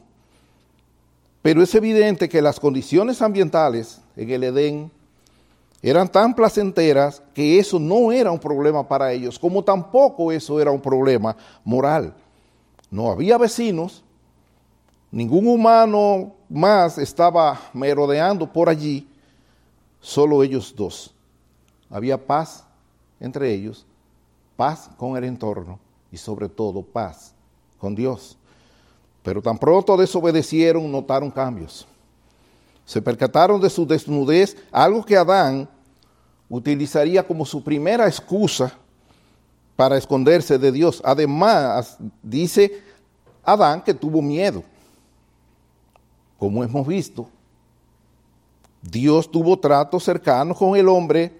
Pero 1.41 1.61
es 1.61 1.73
evidente 1.75 2.27
que 2.27 2.41
las 2.41 2.59
condiciones 2.59 3.21
ambientales 3.21 4.01
en 4.15 4.29
el 4.29 4.43
Edén 4.43 4.91
eran 5.81 6.07
tan 6.07 6.33
placenteras 6.33 7.21
que 7.33 7.59
eso 7.59 7.77
no 7.77 8.11
era 8.11 8.31
un 8.31 8.39
problema 8.39 8.87
para 8.87 9.11
ellos, 9.11 9.37
como 9.37 9.63
tampoco 9.63 10.31
eso 10.31 10.59
era 10.59 10.71
un 10.71 10.81
problema 10.81 11.35
moral. 11.63 12.13
No 12.89 13.11
había 13.11 13.37
vecinos, 13.37 14.03
ningún 15.11 15.45
humano 15.47 16.33
más 16.47 16.97
estaba 16.97 17.59
merodeando 17.73 18.51
por 18.51 18.69
allí, 18.69 19.09
solo 19.99 20.41
ellos 20.41 20.73
dos. 20.75 21.13
Había 21.89 22.25
paz 22.25 22.63
entre 23.19 23.53
ellos, 23.53 23.85
paz 24.55 24.89
con 24.95 25.17
el 25.17 25.25
entorno 25.25 25.79
y 26.11 26.17
sobre 26.17 26.47
todo 26.47 26.81
paz 26.81 27.32
con 27.83 27.93
Dios. 27.93 28.37
Pero 29.23 29.41
tan 29.41 29.57
pronto 29.57 29.97
desobedecieron, 29.97 30.89
notaron 30.89 31.29
cambios. 31.29 31.85
Se 32.85 33.01
percataron 33.01 33.59
de 33.59 33.69
su 33.69 33.85
desnudez, 33.85 34.55
algo 34.71 35.03
que 35.03 35.17
Adán 35.17 35.67
utilizaría 36.47 37.27
como 37.27 37.45
su 37.45 37.61
primera 37.61 38.07
excusa 38.07 38.71
para 39.75 39.97
esconderse 39.97 40.57
de 40.57 40.71
Dios. 40.71 41.01
Además, 41.03 41.97
dice 42.21 42.81
Adán 43.43 43.81
que 43.81 43.93
tuvo 43.93 44.21
miedo. 44.21 44.63
Como 46.39 46.63
hemos 46.63 46.87
visto, 46.87 47.27
Dios 48.81 49.29
tuvo 49.29 49.59
tratos 49.59 50.05
cercanos 50.05 50.57
con 50.57 50.77
el 50.77 50.87
hombre 50.87 51.33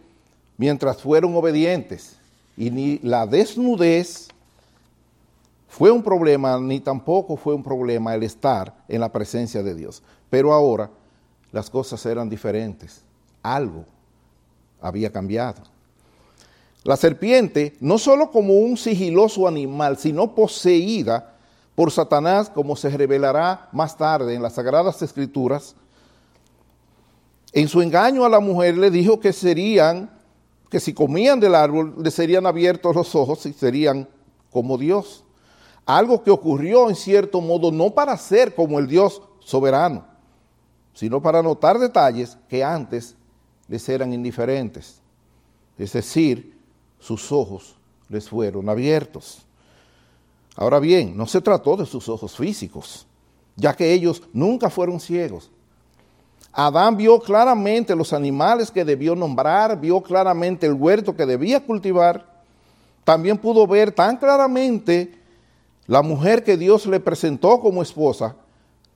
mientras 0.58 0.98
fueron 1.02 1.34
obedientes. 1.38 2.18
Y 2.58 2.70
ni 2.70 3.00
la 3.00 3.26
desnudez 3.26 4.33
fue 5.74 5.90
un 5.90 6.04
problema, 6.04 6.60
ni 6.60 6.80
tampoco 6.80 7.36
fue 7.36 7.56
un 7.56 7.64
problema 7.64 8.14
el 8.14 8.22
estar 8.22 8.86
en 8.88 9.02
la 9.02 9.12
presencia 9.12 9.64
de 9.64 9.74
Dios. 9.74 10.04
Pero 10.30 10.54
ahora 10.54 10.92
las 11.52 11.68
cosas 11.68 12.06
eran 12.06 12.30
diferentes. 12.30 13.02
Algo 13.42 13.84
había 14.80 15.12
cambiado. 15.12 15.64
La 16.84 16.96
serpiente, 16.96 17.76
no 17.80 17.98
solo 17.98 18.30
como 18.30 18.54
un 18.54 18.78
sigiloso 18.78 19.48
animal, 19.48 19.98
sino 19.98 20.36
poseída 20.36 21.34
por 21.74 21.90
Satanás, 21.90 22.52
como 22.52 22.76
se 22.76 22.92
revelará 22.92 23.68
más 23.72 23.98
tarde 23.98 24.36
en 24.36 24.44
las 24.44 24.54
Sagradas 24.54 25.02
Escrituras, 25.02 25.76
en 27.52 27.68
su 27.68 27.82
engaño 27.82 28.24
a 28.26 28.30
la 28.30 28.40
mujer 28.40 28.78
le 28.78 28.92
dijo 28.92 29.20
que 29.20 29.34
serían, 29.34 30.12
que 30.70 30.80
si 30.80 30.94
comían 30.94 31.40
del 31.40 31.56
árbol, 31.56 31.96
le 31.98 32.12
serían 32.12 32.46
abiertos 32.46 32.96
los 32.96 33.16
ojos 33.16 33.44
y 33.48 33.54
serían 33.54 34.08
como 34.52 34.78
Dios. 34.78 35.24
Algo 35.86 36.24
que 36.24 36.32
ocurrió 36.32 36.90
en 36.90 36.96
cierto 36.96 37.42
modo 37.42 37.72
no 37.72 37.92
para 37.92 38.16
ser 38.18 38.56
como 38.56 38.80
el 38.80 38.88
Dios 38.88 39.22
soberano, 39.40 40.06
sino 40.94 41.22
para 41.22 41.44
notar 41.44 41.78
detalles 41.78 42.38
que 42.48 42.64
antes 42.64 43.16
les 43.68 43.88
eran 43.90 44.14
indiferentes. 44.14 45.02
Es 45.78 45.94
decir, 45.94 46.58
sus 47.00 47.32
ojos 47.32 47.76
les 48.08 48.30
fueron 48.30 48.70
abiertos. 48.70 49.46
Ahora 50.56 50.80
bien, 50.80 51.18
no 51.18 51.26
se 51.26 51.42
trató 51.42 51.76
de 51.76 51.86
sus 51.86 52.08
ojos 52.08 52.38
físicos, 52.38 53.08
ya 53.56 53.76
que 53.76 53.92
ellos 53.92 54.24
nunca 54.32 54.70
fueron 54.70 55.00
ciegos. 55.00 55.50
Adán 56.54 56.96
vio 56.96 57.20
claramente 57.20 57.96
los 57.96 58.14
animales 58.14 58.70
que 58.70 58.86
debió 58.86 59.16
nombrar, 59.16 59.80
vio 59.80 60.02
claramente 60.02 60.68
el 60.68 60.74
huerto 60.74 61.16
que 61.16 61.26
debía 61.26 61.66
cultivar, 61.66 62.32
también 63.04 63.38
pudo 63.38 63.66
ver 63.66 63.92
tan 63.92 64.18
claramente 64.18 65.20
la 65.88 66.02
mujer 66.02 66.44
que 66.44 66.58
Dios 66.58 66.86
le 66.86 67.00
presentó 67.00 67.60
como 67.60 67.82
esposa 67.82 68.36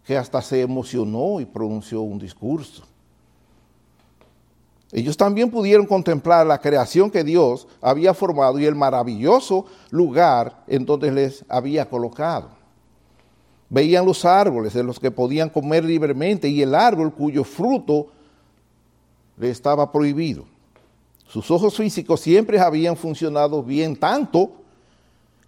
que 0.06 0.18
hasta 0.18 0.42
se 0.42 0.62
emocionó 0.62 1.42
y 1.42 1.46
pronunció 1.46 2.02
un 2.02 2.18
discurso. 2.18 2.84
Ellos 4.94 5.18
también 5.18 5.52
pudieron 5.52 5.86
contemplar 5.86 6.48
la 6.48 6.60
creación 6.60 7.12
que 7.12 7.26
Dios 7.26 7.68
había 7.82 8.14
formado 8.14 8.58
y 8.58 8.66
el 8.66 8.76
maravilloso 8.76 9.66
lugar 9.90 10.64
en 10.66 10.86
donde 10.86 11.12
les 11.12 11.44
había 11.50 11.90
colocado. 11.90 12.50
Veían 13.70 14.06
los 14.06 14.24
árboles 14.24 14.74
de 14.74 14.84
los 14.84 14.98
que 14.98 15.12
podían 15.12 15.50
comer 15.50 15.84
libremente 15.84 16.48
y 16.48 16.62
el 16.62 16.74
árbol 16.74 17.14
cuyo 17.14 17.44
fruto 17.44 18.08
le 19.36 19.50
estaba 19.50 19.92
prohibido. 19.92 20.46
Sus 21.28 21.52
ojos 21.52 21.76
físicos 21.76 22.22
siempre 22.22 22.58
habían 22.58 22.96
funcionado 22.96 23.62
bien, 23.62 23.98
tanto 23.98 24.54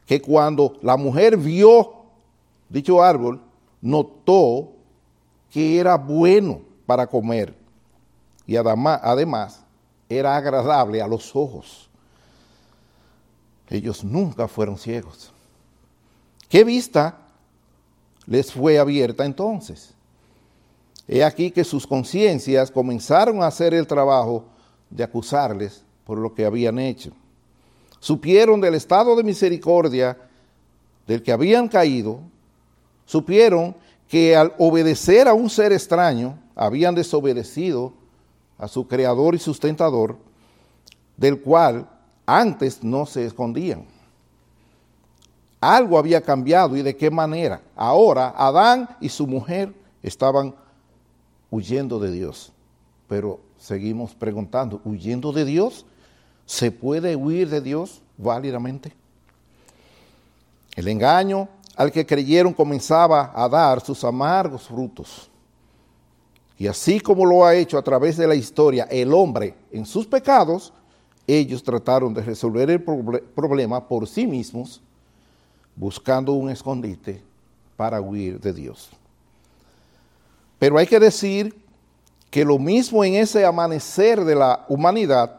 que 0.09 0.19
cuando 0.19 0.75
la 0.81 0.97
mujer 0.97 1.37
vio 1.37 1.93
dicho 2.67 2.99
árbol, 2.99 3.39
notó 3.79 4.71
que 5.51 5.77
era 5.77 5.97
bueno 5.97 6.61
para 6.87 7.05
comer 7.05 7.55
y 8.47 8.55
además 8.55 9.63
era 10.09 10.35
agradable 10.35 10.99
a 10.99 11.07
los 11.07 11.35
ojos. 11.35 11.91
Ellos 13.69 14.03
nunca 14.03 14.47
fueron 14.47 14.79
ciegos. 14.79 15.31
¿Qué 16.49 16.63
vista 16.63 17.19
les 18.25 18.51
fue 18.51 18.79
abierta 18.79 19.25
entonces? 19.25 19.93
He 21.07 21.23
aquí 21.23 21.51
que 21.51 21.63
sus 21.63 21.85
conciencias 21.85 22.71
comenzaron 22.71 23.43
a 23.43 23.47
hacer 23.47 23.75
el 23.75 23.85
trabajo 23.85 24.45
de 24.89 25.03
acusarles 25.03 25.83
por 26.03 26.17
lo 26.17 26.33
que 26.33 26.45
habían 26.45 26.79
hecho. 26.79 27.11
Supieron 27.99 28.61
del 28.61 28.75
estado 28.75 29.15
de 29.15 29.23
misericordia 29.23 30.17
del 31.05 31.21
que 31.21 31.31
habían 31.31 31.67
caído 31.67 32.21
supieron 33.09 33.75
que 34.07 34.35
al 34.35 34.53
obedecer 34.59 35.27
a 35.27 35.33
un 35.33 35.49
ser 35.49 35.73
extraño, 35.73 36.37
habían 36.55 36.93
desobedecido 36.93 37.91
a 38.59 38.67
su 38.67 38.87
creador 38.87 39.33
y 39.33 39.39
sustentador, 39.39 40.15
del 41.17 41.41
cual 41.41 41.89
antes 42.27 42.83
no 42.83 43.07
se 43.07 43.25
escondían. 43.25 43.85
Algo 45.59 45.97
había 45.97 46.21
cambiado 46.21 46.77
y 46.77 46.83
de 46.83 46.95
qué 46.95 47.09
manera. 47.09 47.61
Ahora 47.75 48.29
Adán 48.37 48.87
y 49.01 49.09
su 49.09 49.25
mujer 49.25 49.73
estaban 50.03 50.53
huyendo 51.49 51.99
de 51.99 52.11
Dios. 52.11 52.51
Pero 53.07 53.39
seguimos 53.57 54.13
preguntando, 54.13 54.81
¿huyendo 54.85 55.31
de 55.31 55.45
Dios? 55.45 55.83
¿Se 56.49 56.71
puede 56.71 57.15
huir 57.15 57.47
de 57.47 57.61
Dios 57.61 58.01
válidamente? 58.17 58.91
El 60.75 60.87
engaño, 60.87 61.47
al 61.75 61.91
que 61.91 62.07
creyeron 62.07 62.53
comenzaba 62.53 63.31
a 63.35 63.47
dar 63.47 63.81
sus 63.81 64.03
amargos 64.03 64.63
frutos. 64.63 65.29
Y 66.57 66.65
así 66.65 66.99
como 67.01 67.23
lo 67.23 67.45
ha 67.45 67.53
hecho 67.53 67.77
a 67.77 67.83
través 67.83 68.17
de 68.17 68.25
la 68.25 68.33
historia 68.33 68.87
el 68.89 69.13
hombre 69.13 69.53
en 69.71 69.85
sus 69.85 70.07
pecados, 70.07 70.73
ellos 71.27 71.61
trataron 71.61 72.15
de 72.15 72.23
resolver 72.23 72.71
el 72.71 72.81
problema 72.81 73.87
por 73.87 74.07
sí 74.07 74.25
mismos, 74.25 74.81
buscando 75.75 76.33
un 76.33 76.49
escondite 76.49 77.21
para 77.77 78.01
huir 78.01 78.39
de 78.39 78.53
Dios. 78.53 78.89
Pero 80.57 80.79
hay 80.79 80.87
que 80.87 80.99
decir 80.99 81.55
que 82.31 82.43
lo 82.43 82.57
mismo 82.57 83.03
en 83.03 83.13
ese 83.13 83.45
amanecer 83.45 84.25
de 84.25 84.33
la 84.33 84.65
humanidad, 84.67 85.38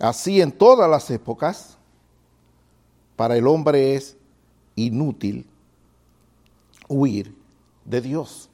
así 0.00 0.40
en 0.40 0.52
todas 0.52 0.88
las 0.88 1.10
épocas, 1.10 1.78
para 3.16 3.36
el 3.36 3.46
hombre 3.46 3.94
es 3.94 4.16
inútil 4.74 5.46
huir 6.88 7.34
de 7.84 8.00
Dios. 8.00 8.48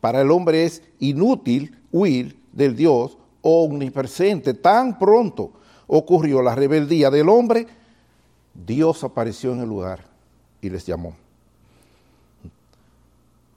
Para 0.00 0.20
el 0.20 0.30
hombre 0.30 0.64
es 0.64 0.82
inútil 1.00 1.76
huir 1.90 2.38
del 2.52 2.76
Dios 2.76 3.18
omnipresente. 3.42 4.54
Tan 4.54 4.98
pronto 4.98 5.52
ocurrió 5.86 6.42
la 6.42 6.54
rebeldía 6.54 7.10
del 7.10 7.28
hombre, 7.28 7.66
Dios 8.54 9.04
apareció 9.04 9.52
en 9.52 9.60
el 9.60 9.68
lugar 9.68 10.04
y 10.60 10.70
les 10.70 10.84
llamó. 10.86 11.16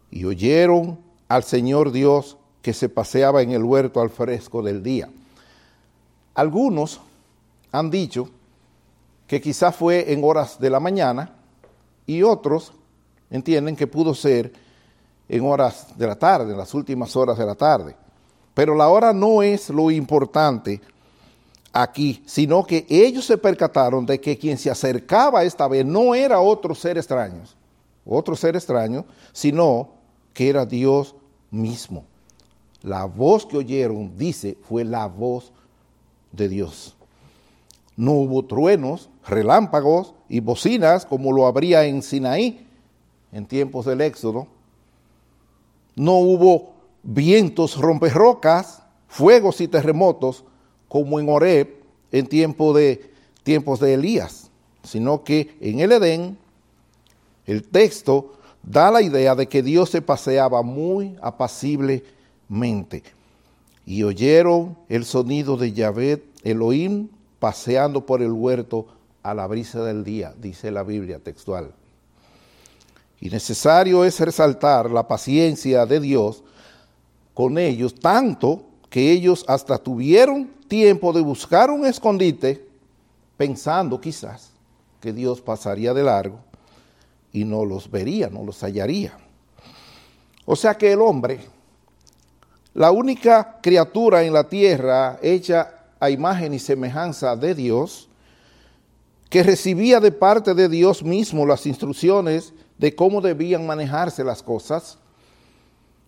Y 0.09 0.25
oyeron 0.25 0.99
al 1.27 1.43
Señor 1.43 1.91
Dios 1.91 2.37
que 2.61 2.73
se 2.73 2.89
paseaba 2.89 3.41
en 3.41 3.51
el 3.51 3.63
huerto 3.63 4.01
al 4.01 4.09
fresco 4.09 4.61
del 4.61 4.83
día. 4.83 5.09
Algunos 6.33 6.99
han 7.71 7.89
dicho 7.89 8.29
que 9.27 9.41
quizá 9.41 9.71
fue 9.71 10.11
en 10.11 10.23
horas 10.23 10.59
de 10.59 10.69
la 10.69 10.79
mañana, 10.79 11.33
y 12.05 12.23
otros 12.23 12.73
entienden 13.29 13.75
que 13.75 13.87
pudo 13.87 14.13
ser 14.13 14.51
en 15.29 15.45
horas 15.45 15.97
de 15.97 16.07
la 16.07 16.15
tarde, 16.15 16.51
en 16.51 16.57
las 16.57 16.73
últimas 16.73 17.15
horas 17.15 17.37
de 17.37 17.45
la 17.45 17.55
tarde. 17.55 17.95
Pero 18.53 18.75
la 18.75 18.89
hora 18.89 19.13
no 19.13 19.41
es 19.41 19.69
lo 19.69 19.89
importante 19.89 20.81
aquí, 21.71 22.21
sino 22.25 22.65
que 22.65 22.85
ellos 22.89 23.25
se 23.25 23.37
percataron 23.37 24.05
de 24.05 24.19
que 24.19 24.37
quien 24.37 24.57
se 24.57 24.69
acercaba 24.69 25.43
esta 25.43 25.67
vez 25.69 25.85
no 25.85 26.13
era 26.13 26.41
otro 26.41 26.75
ser 26.75 26.97
extraño, 26.97 27.43
otro 28.05 28.35
ser 28.35 28.57
extraño, 28.57 29.05
sino 29.31 29.89
que 30.33 30.49
era 30.49 30.65
Dios 30.65 31.15
mismo. 31.49 32.03
La 32.81 33.05
voz 33.05 33.45
que 33.45 33.57
oyeron, 33.57 34.17
dice, 34.17 34.57
fue 34.67 34.83
la 34.83 35.05
voz 35.05 35.53
de 36.31 36.49
Dios. 36.49 36.95
No 37.95 38.13
hubo 38.13 38.45
truenos, 38.45 39.09
relámpagos 39.27 40.13
y 40.29 40.39
bocinas 40.39 41.05
como 41.05 41.31
lo 41.31 41.45
habría 41.45 41.85
en 41.85 42.01
Sinaí 42.01 42.65
en 43.31 43.45
tiempos 43.45 43.85
del 43.85 44.01
Éxodo. 44.01 44.47
No 45.95 46.17
hubo 46.17 46.73
vientos 47.03 47.77
romperrocas, 47.77 48.83
fuegos 49.07 49.61
y 49.61 49.67
terremotos 49.67 50.43
como 50.87 51.19
en 51.19 51.29
Horeb 51.29 51.81
en 52.11 52.27
tiempo 52.27 52.73
de, 52.73 53.11
tiempos 53.43 53.79
de 53.79 53.93
Elías, 53.93 54.49
sino 54.83 55.23
que 55.23 55.55
en 55.61 55.79
el 55.79 55.91
Edén 55.91 56.37
el 57.45 57.63
texto 57.63 58.33
da 58.63 58.91
la 58.91 59.01
idea 59.01 59.35
de 59.35 59.47
que 59.47 59.63
Dios 59.63 59.89
se 59.89 60.01
paseaba 60.01 60.61
muy 60.61 61.15
apaciblemente 61.21 63.03
y 63.85 64.03
oyeron 64.03 64.77
el 64.89 65.05
sonido 65.05 65.57
de 65.57 65.73
Yahvé 65.73 66.23
Elohim 66.43 67.09
paseando 67.39 68.05
por 68.05 68.21
el 68.21 68.31
huerto 68.31 68.87
a 69.23 69.33
la 69.33 69.47
brisa 69.47 69.83
del 69.83 70.03
día, 70.03 70.33
dice 70.37 70.71
la 70.71 70.83
Biblia 70.83 71.19
textual. 71.19 71.73
Y 73.19 73.29
necesario 73.29 74.03
es 74.03 74.19
resaltar 74.19 74.89
la 74.89 75.07
paciencia 75.07 75.85
de 75.85 75.99
Dios 75.99 76.43
con 77.33 77.57
ellos, 77.57 77.95
tanto 77.95 78.63
que 78.89 79.11
ellos 79.11 79.45
hasta 79.47 79.77
tuvieron 79.77 80.49
tiempo 80.67 81.13
de 81.13 81.21
buscar 81.21 81.69
un 81.69 81.85
escondite, 81.85 82.67
pensando 83.37 83.99
quizás 83.99 84.51
que 84.99 85.13
Dios 85.13 85.41
pasaría 85.41 85.93
de 85.93 86.03
largo 86.03 86.39
y 87.33 87.45
no 87.45 87.65
los 87.65 87.89
vería, 87.89 88.29
no 88.29 88.43
los 88.43 88.61
hallaría. 88.63 89.17
O 90.45 90.55
sea 90.55 90.75
que 90.77 90.91
el 90.91 91.01
hombre, 91.01 91.39
la 92.73 92.91
única 92.91 93.59
criatura 93.61 94.23
en 94.23 94.33
la 94.33 94.47
tierra 94.47 95.19
hecha 95.21 95.75
a 95.99 96.09
imagen 96.09 96.53
y 96.53 96.59
semejanza 96.59 97.35
de 97.35 97.53
Dios, 97.53 98.09
que 99.29 99.43
recibía 99.43 99.99
de 99.99 100.11
parte 100.11 100.53
de 100.53 100.67
Dios 100.67 101.03
mismo 101.03 101.45
las 101.45 101.65
instrucciones 101.65 102.53
de 102.77 102.95
cómo 102.95 103.21
debían 103.21 103.65
manejarse 103.65 104.23
las 104.23 104.41
cosas, 104.41 104.97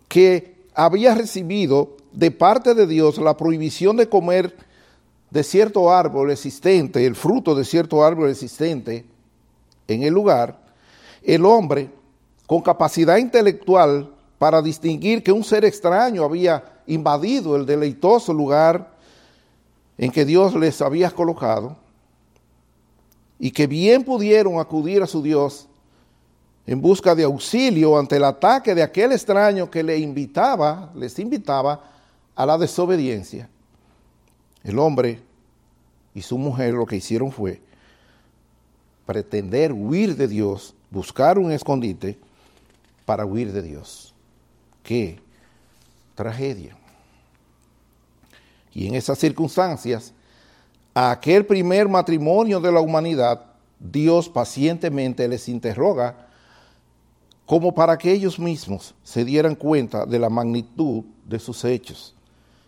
que 0.07 0.55
había 0.73 1.13
recibido 1.15 1.95
de 2.11 2.31
parte 2.31 2.73
de 2.73 2.87
Dios 2.87 3.17
la 3.17 3.37
prohibición 3.37 3.95
de 3.95 4.09
comer 4.09 4.55
de 5.29 5.43
cierto 5.43 5.91
árbol 5.91 6.31
existente, 6.31 7.05
el 7.05 7.15
fruto 7.15 7.55
de 7.55 7.65
cierto 7.65 8.03
árbol 8.03 8.29
existente 8.29 9.05
en 9.87 10.03
el 10.03 10.13
lugar, 10.13 10.59
el 11.23 11.45
hombre 11.45 11.89
con 12.45 12.61
capacidad 12.61 13.17
intelectual 13.17 14.12
para 14.43 14.61
distinguir 14.61 15.23
que 15.23 15.31
un 15.31 15.41
ser 15.41 15.63
extraño 15.63 16.21
había 16.21 16.81
invadido 16.85 17.55
el 17.55 17.65
deleitoso 17.65 18.33
lugar 18.33 18.93
en 19.97 20.11
que 20.11 20.25
Dios 20.25 20.53
les 20.53 20.81
había 20.81 21.09
colocado 21.11 21.77
y 23.39 23.51
que 23.51 23.67
bien 23.67 24.03
pudieron 24.03 24.59
acudir 24.59 25.01
a 25.01 25.07
su 25.07 25.21
Dios 25.21 25.69
en 26.67 26.81
busca 26.81 27.15
de 27.15 27.23
auxilio 27.23 27.97
ante 27.97 28.17
el 28.17 28.25
ataque 28.25 28.75
de 28.75 28.83
aquel 28.83 29.13
extraño 29.13 29.71
que 29.71 29.81
le 29.81 29.97
invitaba, 29.97 30.91
les 30.93 31.17
invitaba 31.19 31.81
a 32.35 32.45
la 32.45 32.57
desobediencia. 32.57 33.47
El 34.61 34.77
hombre 34.77 35.21
y 36.13 36.21
su 36.21 36.37
mujer 36.37 36.73
lo 36.73 36.85
que 36.85 36.97
hicieron 36.97 37.31
fue 37.31 37.61
pretender 39.05 39.71
huir 39.71 40.17
de 40.17 40.27
Dios 40.27 40.75
buscar 40.91 41.39
un 41.39 41.49
escondite 41.53 42.19
para 43.05 43.25
huir 43.25 43.53
de 43.53 43.61
Dios. 43.61 44.12
¡Qué 44.83 45.19
tragedia! 46.15 46.77
Y 48.73 48.87
en 48.87 48.95
esas 48.95 49.17
circunstancias, 49.17 50.13
a 50.93 51.11
aquel 51.11 51.45
primer 51.45 51.87
matrimonio 51.87 52.59
de 52.59 52.71
la 52.71 52.81
humanidad, 52.81 53.45
Dios 53.79 54.29
pacientemente 54.29 55.27
les 55.27 55.49
interroga 55.49 56.27
como 57.45 57.73
para 57.73 57.97
que 57.97 58.11
ellos 58.11 58.39
mismos 58.39 58.95
se 59.03 59.25
dieran 59.25 59.55
cuenta 59.55 60.05
de 60.05 60.19
la 60.19 60.29
magnitud 60.29 61.03
de 61.25 61.39
sus 61.39 61.63
hechos 61.65 62.15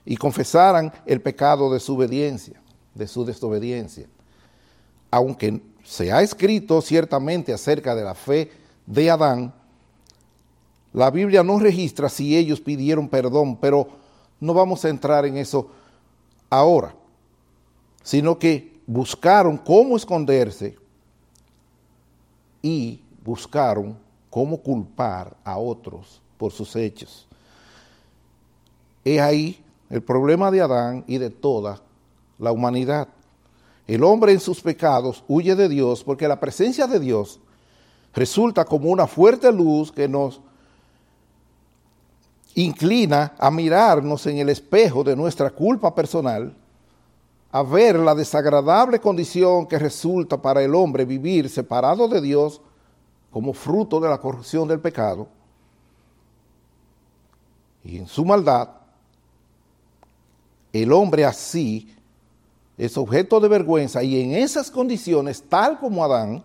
y 0.05 0.17
confesaran 0.17 0.91
el 1.05 1.21
pecado 1.21 1.71
de 1.71 1.79
su 1.79 1.95
obediencia, 1.95 2.61
de 2.93 3.07
su 3.07 3.25
desobediencia. 3.25 4.07
Aunque 5.09 5.61
se 5.83 6.11
ha 6.11 6.21
escrito 6.21 6.81
ciertamente 6.81 7.53
acerca 7.53 7.95
de 7.95 8.03
la 8.03 8.15
fe 8.15 8.51
de 8.85 9.09
Adán, 9.09 9.53
la 10.95 11.11
Biblia 11.11 11.43
no 11.43 11.59
registra 11.59 12.07
si 12.07 12.37
ellos 12.37 12.61
pidieron 12.61 13.09
perdón, 13.09 13.57
pero 13.57 13.87
no 14.39 14.53
vamos 14.53 14.85
a 14.85 14.89
entrar 14.89 15.25
en 15.25 15.35
eso 15.35 15.69
ahora, 16.49 16.95
sino 18.01 18.39
que 18.39 18.79
buscaron 18.87 19.57
cómo 19.57 19.97
esconderse 19.97 20.77
y 22.61 23.01
buscaron 23.25 23.97
cómo 24.29 24.57
culpar 24.57 25.35
a 25.43 25.57
otros 25.57 26.21
por 26.37 26.53
sus 26.53 26.73
hechos. 26.77 27.27
Es 29.03 29.19
ahí 29.19 29.61
el 29.89 30.01
problema 30.01 30.49
de 30.49 30.61
Adán 30.61 31.03
y 31.07 31.17
de 31.17 31.29
toda 31.29 31.81
la 32.39 32.53
humanidad. 32.53 33.09
El 33.85 34.01
hombre 34.05 34.31
en 34.31 34.39
sus 34.39 34.61
pecados 34.61 35.25
huye 35.27 35.55
de 35.55 35.67
Dios 35.67 36.05
porque 36.05 36.27
la 36.27 36.39
presencia 36.39 36.87
de 36.87 37.01
Dios 37.01 37.41
resulta 38.13 38.63
como 38.63 38.89
una 38.89 39.07
fuerte 39.07 39.51
luz 39.51 39.91
que 39.91 40.07
nos 40.07 40.39
inclina 42.55 43.33
a 43.37 43.51
mirarnos 43.51 44.25
en 44.27 44.37
el 44.37 44.49
espejo 44.49 45.03
de 45.03 45.15
nuestra 45.15 45.51
culpa 45.51 45.93
personal, 45.93 46.53
a 47.51 47.63
ver 47.63 47.97
la 47.97 48.15
desagradable 48.15 48.99
condición 48.99 49.65
que 49.67 49.77
resulta 49.77 50.41
para 50.41 50.63
el 50.63 50.73
hombre 50.73 51.05
vivir 51.05 51.49
separado 51.49 52.07
de 52.07 52.21
Dios 52.21 52.61
como 53.31 53.53
fruto 53.53 53.99
de 53.99 54.09
la 54.09 54.17
corrupción 54.17 54.67
del 54.67 54.79
pecado. 54.79 55.27
Y 57.83 57.97
en 57.97 58.07
su 58.07 58.25
maldad, 58.25 58.69
el 60.73 60.91
hombre 60.91 61.23
así 61.23 61.93
es 62.77 62.97
objeto 62.97 63.39
de 63.39 63.47
vergüenza 63.47 64.03
y 64.03 64.21
en 64.21 64.31
esas 64.31 64.71
condiciones, 64.71 65.43
tal 65.47 65.79
como 65.79 66.03
Adán, 66.03 66.43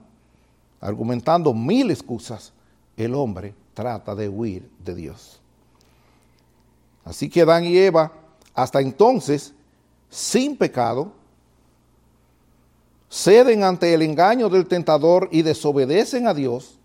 argumentando 0.80 1.52
mil 1.52 1.90
excusas, 1.90 2.52
el 2.96 3.14
hombre 3.14 3.54
trata 3.74 4.14
de 4.14 4.28
huir 4.28 4.70
de 4.84 4.94
Dios. 4.94 5.39
Así 7.04 7.28
que 7.28 7.42
Adán 7.42 7.64
y 7.64 7.76
Eva, 7.76 8.12
hasta 8.54 8.80
entonces, 8.80 9.54
sin 10.08 10.56
pecado, 10.56 11.12
ceden 13.10 13.64
ante 13.64 13.92
el 13.92 14.02
engaño 14.02 14.48
del 14.48 14.66
tentador 14.66 15.28
y 15.32 15.42
desobedecen 15.42 16.26
a 16.26 16.34
Dios. 16.34 16.78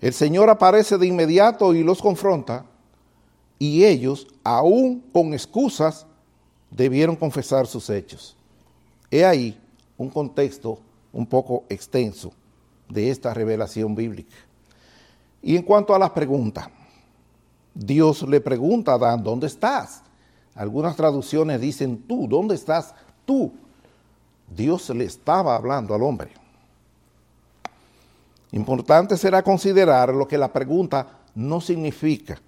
El 0.00 0.12
Señor 0.12 0.50
aparece 0.50 0.98
de 0.98 1.06
inmediato 1.06 1.74
y 1.74 1.82
los 1.82 2.02
confronta, 2.02 2.66
y 3.58 3.84
ellos, 3.84 4.26
aún 4.44 5.00
con 5.12 5.32
excusas, 5.32 6.06
debieron 6.70 7.16
confesar 7.16 7.66
sus 7.66 7.88
hechos. 7.88 8.36
He 9.10 9.24
ahí 9.24 9.58
un 9.96 10.10
contexto 10.10 10.78
un 11.12 11.26
poco 11.26 11.64
extenso 11.70 12.32
de 12.88 13.10
esta 13.10 13.32
revelación 13.32 13.94
bíblica. 13.94 14.36
Y 15.42 15.56
en 15.56 15.62
cuanto 15.62 15.94
a 15.94 15.98
las 15.98 16.10
preguntas, 16.10 16.68
Dios 17.76 18.22
le 18.22 18.40
pregunta 18.40 18.92
a 18.92 18.94
Adán, 18.94 19.22
¿dónde 19.22 19.46
estás? 19.46 20.02
Algunas 20.54 20.96
traducciones 20.96 21.60
dicen 21.60 22.02
tú, 22.08 22.26
¿dónde 22.26 22.54
estás 22.54 22.94
tú? 23.26 23.52
Dios 24.48 24.88
le 24.90 25.04
estaba 25.04 25.54
hablando 25.54 25.94
al 25.94 26.02
hombre. 26.02 26.30
Importante 28.52 29.18
será 29.18 29.42
considerar 29.42 30.14
lo 30.14 30.26
que 30.26 30.38
la 30.38 30.50
pregunta 30.50 31.18
no 31.34 31.60
significa. 31.60 32.40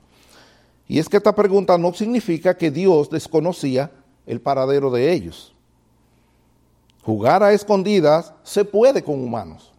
Y 0.86 0.98
es 0.98 1.08
que 1.10 1.18
esta 1.18 1.34
pregunta 1.34 1.76
no 1.76 1.92
significa 1.92 2.56
que 2.56 2.70
Dios 2.70 3.10
desconocía 3.10 3.90
el 4.24 4.40
paradero 4.40 4.90
de 4.90 5.12
ellos. 5.12 5.52
Jugar 7.02 7.42
a 7.42 7.52
escondidas 7.52 8.32
se 8.42 8.64
puede 8.64 9.04
con 9.04 9.22
humanos, 9.22 9.72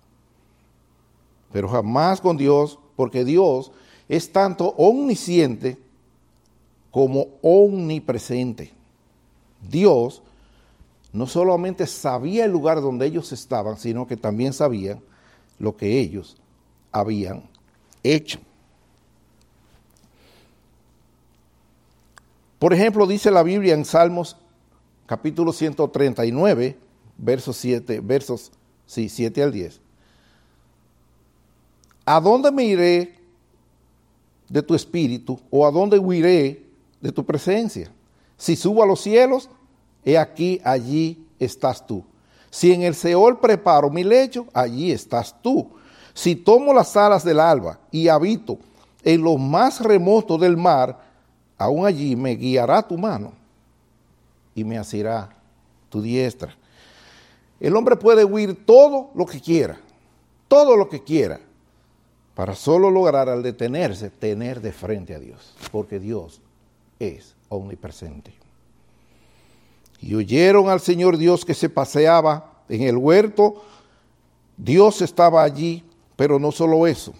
pero 1.52 1.68
jamás 1.68 2.22
con 2.22 2.38
Dios, 2.38 2.78
porque 2.96 3.26
Dios 3.26 3.72
es 4.10 4.32
tanto 4.32 4.69
omnisciente 4.69 5.78
como 6.91 7.28
omnipresente. 7.43 8.74
Dios 9.69 10.24
no 11.13 11.28
solamente 11.28 11.86
sabía 11.86 12.45
el 12.45 12.52
lugar 12.52 12.82
donde 12.82 13.06
ellos 13.06 13.32
estaban, 13.32 13.78
sino 13.78 14.08
que 14.08 14.17
también 14.17 14.52
sabía 14.52 15.00
lo 15.60 15.78
que 15.78 16.00
ellos 16.00 16.38
habían 16.91 17.43
hecho. 18.04 18.39
Por 22.58 22.74
ejemplo, 22.74 23.06
dice 23.06 23.32
la 23.32 23.43
Biblia 23.43 23.74
en 23.76 23.86
Salmos 23.86 24.36
capítulo 25.06 25.54
139, 25.54 26.78
versos 27.17 27.58
7, 27.58 28.00
versos 28.02 28.52
sí, 28.86 29.08
7 29.08 29.43
al 29.43 29.52
10. 29.52 29.82
¿A 32.06 32.19
dónde 32.19 32.52
me 32.52 32.63
iré 32.63 33.18
de 34.50 34.62
tu 34.62 34.76
espíritu 34.76 35.40
o 35.50 35.66
a 35.66 35.72
dónde 35.72 36.00
huiré 36.00 36.66
de 37.00 37.12
tu 37.12 37.26
presencia? 37.26 37.92
Si 38.38 38.56
subo 38.56 38.84
a 38.84 38.86
los 38.86 39.02
cielos, 39.02 39.50
he 40.04 40.18
aquí 40.18 40.60
allí 40.64 41.26
estás 41.40 41.86
tú. 41.86 42.04
Si 42.50 42.74
en 42.74 42.82
el 42.82 42.96
Seol 42.96 43.40
preparo 43.40 43.90
mi 43.90 44.04
lecho, 44.04 44.48
allí 44.54 44.92
estás 44.92 45.36
tú. 45.42 45.70
Si 46.14 46.36
tomo 46.36 46.74
las 46.74 46.98
alas 46.98 47.24
del 47.24 47.40
alba 47.40 47.80
y 47.92 48.08
habito 48.08 48.58
en 49.04 49.22
lo 49.22 49.38
más 49.38 49.82
remoto 49.82 50.38
del 50.38 50.58
mar, 50.58 51.00
aún 51.58 51.86
allí 51.86 52.16
me 52.16 52.36
guiará 52.36 52.82
tu 52.82 52.98
mano 52.98 53.34
y 54.56 54.64
me 54.64 54.78
asirá 54.78 55.30
tu 55.90 56.02
diestra. 56.02 56.56
El 57.60 57.76
hombre 57.76 57.96
puede 57.96 58.24
huir 58.24 58.66
todo 58.66 59.12
lo 59.16 59.26
que 59.26 59.40
quiera, 59.40 59.80
todo 60.48 60.76
lo 60.76 60.90
que 60.90 61.04
quiera, 61.04 61.40
para 62.39 62.56
solo 62.56 62.89
lograr 62.89 63.28
al 63.28 63.43
detenerse 63.43 64.10
tener 64.10 64.62
de 64.62 64.71
frente 64.71 65.13
a 65.13 65.19
Dios, 65.19 65.54
porque 65.73 65.99
Dios 65.99 66.39
es 66.97 67.36
omnipresente. 67.49 68.32
Y 69.99 70.15
oyeron 70.15 70.69
al 70.69 70.80
Señor 70.80 71.17
Dios 71.17 71.43
que 71.43 71.54
se 71.54 71.67
paseaba 71.67 72.63
en 72.69 72.84
el 72.84 72.95
huerto. 72.95 73.62
Dios 74.56 75.02
estaba 75.02 75.43
allí, 75.43 75.84
pero 76.15 76.39
no 76.39 76.54
solo 76.54 76.88
eso, 76.88 77.13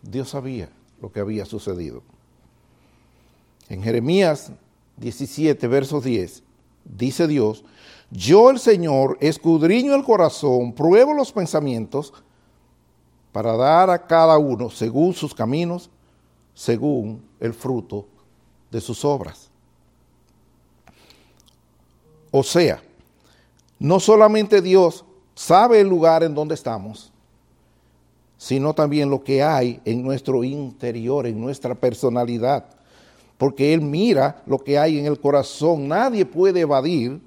Dios 0.00 0.30
sabía 0.30 0.70
lo 0.98 1.12
que 1.12 1.20
había 1.20 1.44
sucedido. 1.44 2.02
En 3.68 3.82
Jeremías 3.82 4.50
17, 4.96 5.68
versos 5.68 6.04
10, 6.04 6.42
dice 6.86 7.26
Dios, 7.26 7.66
yo 8.10 8.48
el 8.48 8.58
Señor 8.58 9.18
escudriño 9.20 9.94
el 9.94 10.04
corazón, 10.04 10.72
pruebo 10.72 11.12
los 11.12 11.32
pensamientos 11.32 12.14
para 13.34 13.56
dar 13.56 13.90
a 13.90 14.06
cada 14.06 14.38
uno 14.38 14.70
según 14.70 15.12
sus 15.12 15.34
caminos, 15.34 15.90
según 16.54 17.20
el 17.40 17.52
fruto 17.52 18.06
de 18.70 18.80
sus 18.80 19.04
obras. 19.04 19.50
O 22.30 22.44
sea, 22.44 22.80
no 23.80 23.98
solamente 23.98 24.62
Dios 24.62 25.04
sabe 25.34 25.80
el 25.80 25.88
lugar 25.88 26.22
en 26.22 26.32
donde 26.32 26.54
estamos, 26.54 27.10
sino 28.38 28.72
también 28.72 29.10
lo 29.10 29.24
que 29.24 29.42
hay 29.42 29.80
en 29.84 30.04
nuestro 30.04 30.44
interior, 30.44 31.26
en 31.26 31.40
nuestra 31.40 31.74
personalidad. 31.74 32.66
Porque 33.36 33.74
Él 33.74 33.80
mira 33.80 34.44
lo 34.46 34.58
que 34.58 34.78
hay 34.78 35.00
en 35.00 35.06
el 35.06 35.18
corazón. 35.18 35.88
Nadie 35.88 36.24
puede 36.24 36.60
evadir 36.60 37.20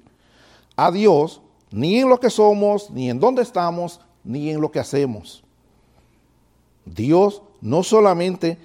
a 0.74 0.90
Dios 0.90 1.42
ni 1.70 1.98
en 1.98 2.08
lo 2.08 2.18
que 2.18 2.30
somos, 2.30 2.88
ni 2.88 3.10
en 3.10 3.20
dónde 3.20 3.42
estamos, 3.42 4.00
ni 4.24 4.48
en 4.48 4.58
lo 4.58 4.70
que 4.70 4.80
hacemos. 4.80 5.44
Dios 6.94 7.42
no 7.60 7.82
solamente 7.82 8.58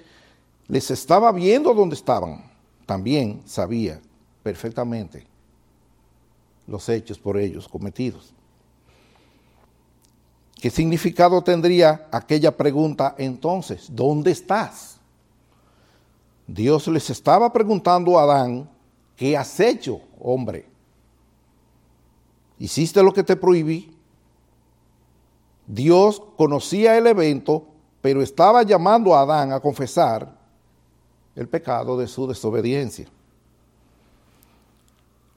les 0.68 0.90
estaba 0.90 1.30
viendo 1.32 1.74
donde 1.74 1.94
estaban, 1.94 2.50
también 2.86 3.42
sabía 3.44 4.00
perfectamente 4.42 5.26
los 6.66 6.88
hechos 6.88 7.18
por 7.18 7.36
ellos 7.38 7.68
cometidos. 7.68 8.32
¿Qué 10.60 10.70
significado 10.70 11.42
tendría 11.42 12.08
aquella 12.10 12.56
pregunta 12.56 13.14
entonces? 13.18 13.88
¿Dónde 13.90 14.30
estás? 14.30 14.98
Dios 16.46 16.88
les 16.88 17.10
estaba 17.10 17.52
preguntando 17.52 18.18
a 18.18 18.22
Adán, 18.22 18.70
¿qué 19.16 19.36
has 19.36 19.60
hecho, 19.60 20.00
hombre? 20.18 20.66
¿Hiciste 22.58 23.02
lo 23.02 23.12
que 23.12 23.22
te 23.22 23.36
prohibí? 23.36 23.94
Dios 25.66 26.22
conocía 26.36 26.96
el 26.96 27.06
evento, 27.06 27.66
pero 28.04 28.20
estaba 28.20 28.62
llamando 28.62 29.14
a 29.14 29.22
Adán 29.22 29.50
a 29.50 29.60
confesar 29.60 30.30
el 31.34 31.48
pecado 31.48 31.96
de 31.96 32.06
su 32.06 32.26
desobediencia. 32.26 33.06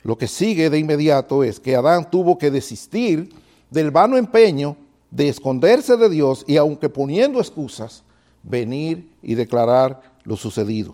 Lo 0.04 0.18
que 0.18 0.28
sigue 0.28 0.70
de 0.70 0.78
inmediato 0.78 1.46
es 1.46 1.62
que 1.62 1.78
Adán 1.78 2.12
tuvo 2.12 2.38
que 2.38 2.52
desistir 2.52 3.34
del 3.70 3.90
vano 3.90 4.18
empeño 4.18 4.76
de 5.10 5.30
esconderse 5.30 5.96
de 5.96 6.10
Dios 6.10 6.44
y 6.46 6.58
aunque 6.58 6.90
poniendo 6.90 7.40
excusas, 7.40 8.04
venir 8.44 9.14
y 9.22 9.36
declarar 9.36 10.02
lo 10.26 10.36
sucedido. 10.36 10.94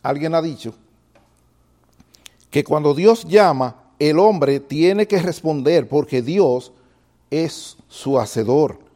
Alguien 0.00 0.36
ha 0.36 0.42
dicho 0.42 0.74
que 2.50 2.62
cuando 2.62 2.94
Dios 2.94 3.24
llama, 3.24 3.82
el 3.98 4.20
hombre 4.20 4.60
tiene 4.60 5.08
que 5.08 5.20
responder 5.20 5.88
porque 5.88 6.22
Dios 6.22 6.70
es 7.32 7.76
su 7.88 8.16
hacedor. 8.16 8.89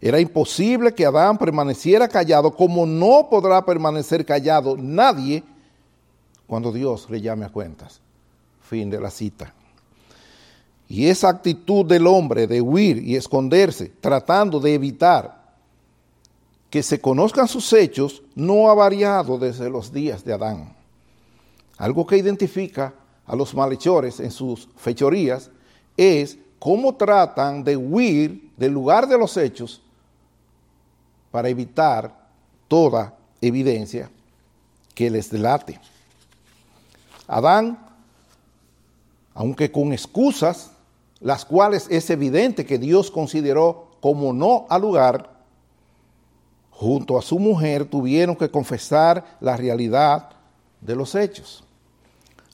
Era 0.00 0.20
imposible 0.20 0.94
que 0.94 1.06
Adán 1.06 1.38
permaneciera 1.38 2.08
callado 2.08 2.54
como 2.54 2.84
no 2.84 3.28
podrá 3.30 3.64
permanecer 3.64 4.24
callado 4.24 4.76
nadie 4.76 5.42
cuando 6.46 6.70
Dios 6.70 7.08
le 7.08 7.20
llame 7.20 7.46
a 7.46 7.50
cuentas. 7.50 8.00
Fin 8.60 8.90
de 8.90 9.00
la 9.00 9.10
cita. 9.10 9.54
Y 10.88 11.06
esa 11.06 11.28
actitud 11.28 11.84
del 11.84 12.06
hombre 12.06 12.46
de 12.46 12.60
huir 12.60 12.98
y 12.98 13.16
esconderse, 13.16 13.92
tratando 14.00 14.60
de 14.60 14.74
evitar 14.74 15.46
que 16.70 16.82
se 16.82 17.00
conozcan 17.00 17.48
sus 17.48 17.72
hechos, 17.72 18.22
no 18.34 18.70
ha 18.70 18.74
variado 18.74 19.38
desde 19.38 19.70
los 19.70 19.92
días 19.92 20.24
de 20.24 20.34
Adán. 20.34 20.76
Algo 21.78 22.06
que 22.06 22.18
identifica 22.18 22.94
a 23.24 23.34
los 23.34 23.54
malhechores 23.54 24.20
en 24.20 24.30
sus 24.30 24.68
fechorías 24.76 25.50
es 25.96 26.38
cómo 26.58 26.94
tratan 26.94 27.64
de 27.64 27.76
huir 27.76 28.52
del 28.56 28.72
lugar 28.72 29.08
de 29.08 29.18
los 29.18 29.36
hechos 29.36 29.82
para 31.36 31.50
evitar 31.50 32.16
toda 32.66 33.14
evidencia 33.42 34.08
que 34.94 35.10
les 35.10 35.30
delate. 35.30 35.78
Adán, 37.28 37.78
aunque 39.34 39.70
con 39.70 39.92
excusas, 39.92 40.70
las 41.20 41.44
cuales 41.44 41.88
es 41.90 42.08
evidente 42.08 42.64
que 42.64 42.78
Dios 42.78 43.10
consideró 43.10 43.98
como 44.00 44.32
no 44.32 44.64
al 44.70 44.80
lugar, 44.80 45.28
junto 46.70 47.18
a 47.18 47.22
su 47.22 47.38
mujer 47.38 47.84
tuvieron 47.84 48.34
que 48.34 48.50
confesar 48.50 49.36
la 49.38 49.58
realidad 49.58 50.30
de 50.80 50.96
los 50.96 51.14
hechos. 51.14 51.64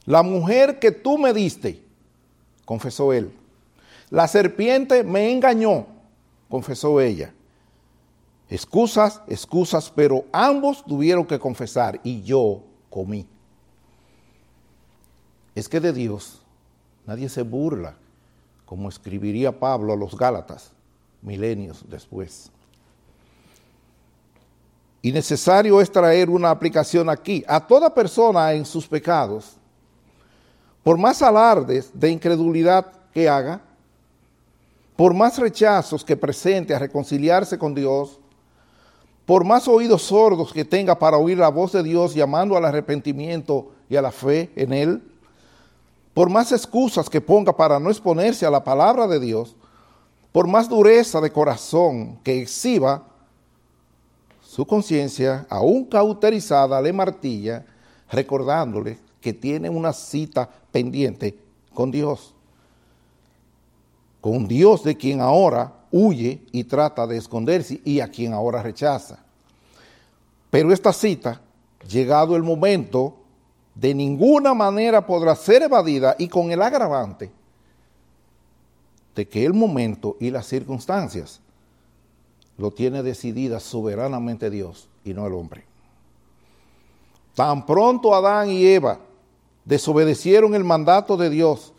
La 0.07 0.25
mujer 0.25 0.81
que 0.81 0.91
tú 0.91 1.19
me 1.19 1.33
diste, 1.33 1.81
confesó 2.65 3.13
él. 3.13 3.33
La 4.11 4.27
serpiente 4.27 5.05
me 5.05 5.31
engañó, 5.31 5.87
confesó 6.49 7.01
ella. 7.01 7.33
Excusas, 8.53 9.23
excusas, 9.29 9.91
pero 9.97 10.27
ambos 10.31 10.85
tuvieron 10.85 11.25
que 11.25 11.39
confesar 11.39 11.99
y 12.05 12.21
yo 12.21 12.63
comí. 12.91 13.27
Es 15.55 15.71
que 15.71 15.81
de 15.81 15.91
Dios 15.91 16.43
nadie 17.07 17.31
se 17.31 17.41
burla 17.41 17.95
como 18.67 18.91
escribiría 18.91 19.59
Pablo 19.59 19.95
a 19.95 19.97
los 19.97 20.15
Gálatas 20.19 20.71
milenios 21.23 21.83
después. 21.89 22.51
Y 25.01 25.13
necesario 25.13 25.81
es 25.81 25.91
traer 25.91 26.29
una 26.29 26.51
aplicación 26.51 27.09
aquí. 27.09 27.43
A 27.49 27.67
toda 27.67 27.95
persona 27.95 28.53
en 28.53 28.67
sus 28.67 28.87
pecados, 28.87 29.57
por 30.83 30.99
más 30.99 31.23
alardes 31.23 31.91
de 31.95 32.11
incredulidad 32.11 32.93
que 33.15 33.31
haga, 33.31 33.63
por 34.95 35.15
más 35.15 35.39
rechazos 35.39 36.05
que 36.05 36.19
presente 36.19 36.75
a 36.75 36.79
reconciliarse 36.79 37.57
con 37.57 37.75
Dios, 37.75 38.19
por 39.27 39.45
más 39.45 39.69
oídos 39.69 40.03
sordos 40.03 40.53
que 40.53 40.65
tenga 40.65 40.99
para 40.99 41.17
oír 41.17 41.39
la 41.39 41.49
voz 41.49 41.73
de 41.73 41.83
Dios 41.83 42.15
llamando 42.15 42.57
al 42.57 42.65
arrepentimiento 42.65 43.71
y 43.89 43.97
a 43.97 44.03
la 44.03 44.11
fe 44.11 44.51
en 44.57 44.73
Él, 44.73 45.03
por 46.15 46.29
más 46.29 46.53
excusas 46.53 47.09
que 47.09 47.21
ponga 47.21 47.57
para 47.57 47.79
no 47.79 47.91
exponerse 47.91 48.45
a 48.45 48.51
la 48.51 48.65
palabra 48.65 49.07
de 49.07 49.21
Dios, 49.21 49.57
por 50.33 50.47
más 50.47 50.69
dureza 50.69 51.21
de 51.21 51.31
corazón 51.31 52.19
que 52.23 52.43
exhiba, 52.43 53.05
su 54.43 54.67
conciencia, 54.67 55.47
aún 55.49 55.87
cauterizada, 55.87 56.81
le 56.83 56.93
martilla, 56.93 57.65
recordándole 58.11 58.99
que 59.21 59.33
tiene 59.33 59.71
una 59.71 59.95
cita 59.95 60.49
pendiente 60.71 61.39
con 61.73 61.91
Dios. 61.91 62.35
Con 64.21 64.47
Dios 64.47 64.85
de 64.85 64.95
quien 64.95 65.23
ahora 65.23 65.73
huye 65.93 66.43
y 66.51 66.65
trata 66.65 67.07
de 67.07 67.19
esconderse 67.19 67.81
y 67.85 68.01
a 68.01 68.09
quien 68.09 68.33
ahora 68.33 68.63
rechaza. 68.63 69.19
Pero 70.51 70.73
esta 70.73 70.93
cita, 70.93 71.41
llegado 71.89 72.35
el 72.35 72.43
momento, 72.43 73.17
de 73.75 73.95
ninguna 73.95 74.55
manera 74.55 75.07
podrá 75.07 75.37
ser 75.37 75.63
evadida 75.63 76.17
y 76.19 76.29
con 76.29 76.51
el 76.51 76.61
agravante 76.61 77.31
de 79.15 79.29
que 79.29 79.45
el 79.45 79.53
momento 79.53 80.17
y 80.21 80.31
las 80.31 80.47
circunstancias 80.47 81.41
lo 82.59 82.71
tiene 82.71 83.03
decidida 83.03 83.61
soberanamente 83.61 84.51
Dios 84.51 84.89
y 85.05 85.15
no 85.15 85.27
el 85.27 85.35
hombre. 85.35 85.65
Tan 87.35 87.65
pronto 87.65 88.15
Adán 88.15 88.51
y 88.51 88.67
Eva 88.67 88.99
desobedecieron 89.65 90.55
el 90.55 90.65
mandato 90.65 91.17
de 91.17 91.31
Dios, 91.31 91.72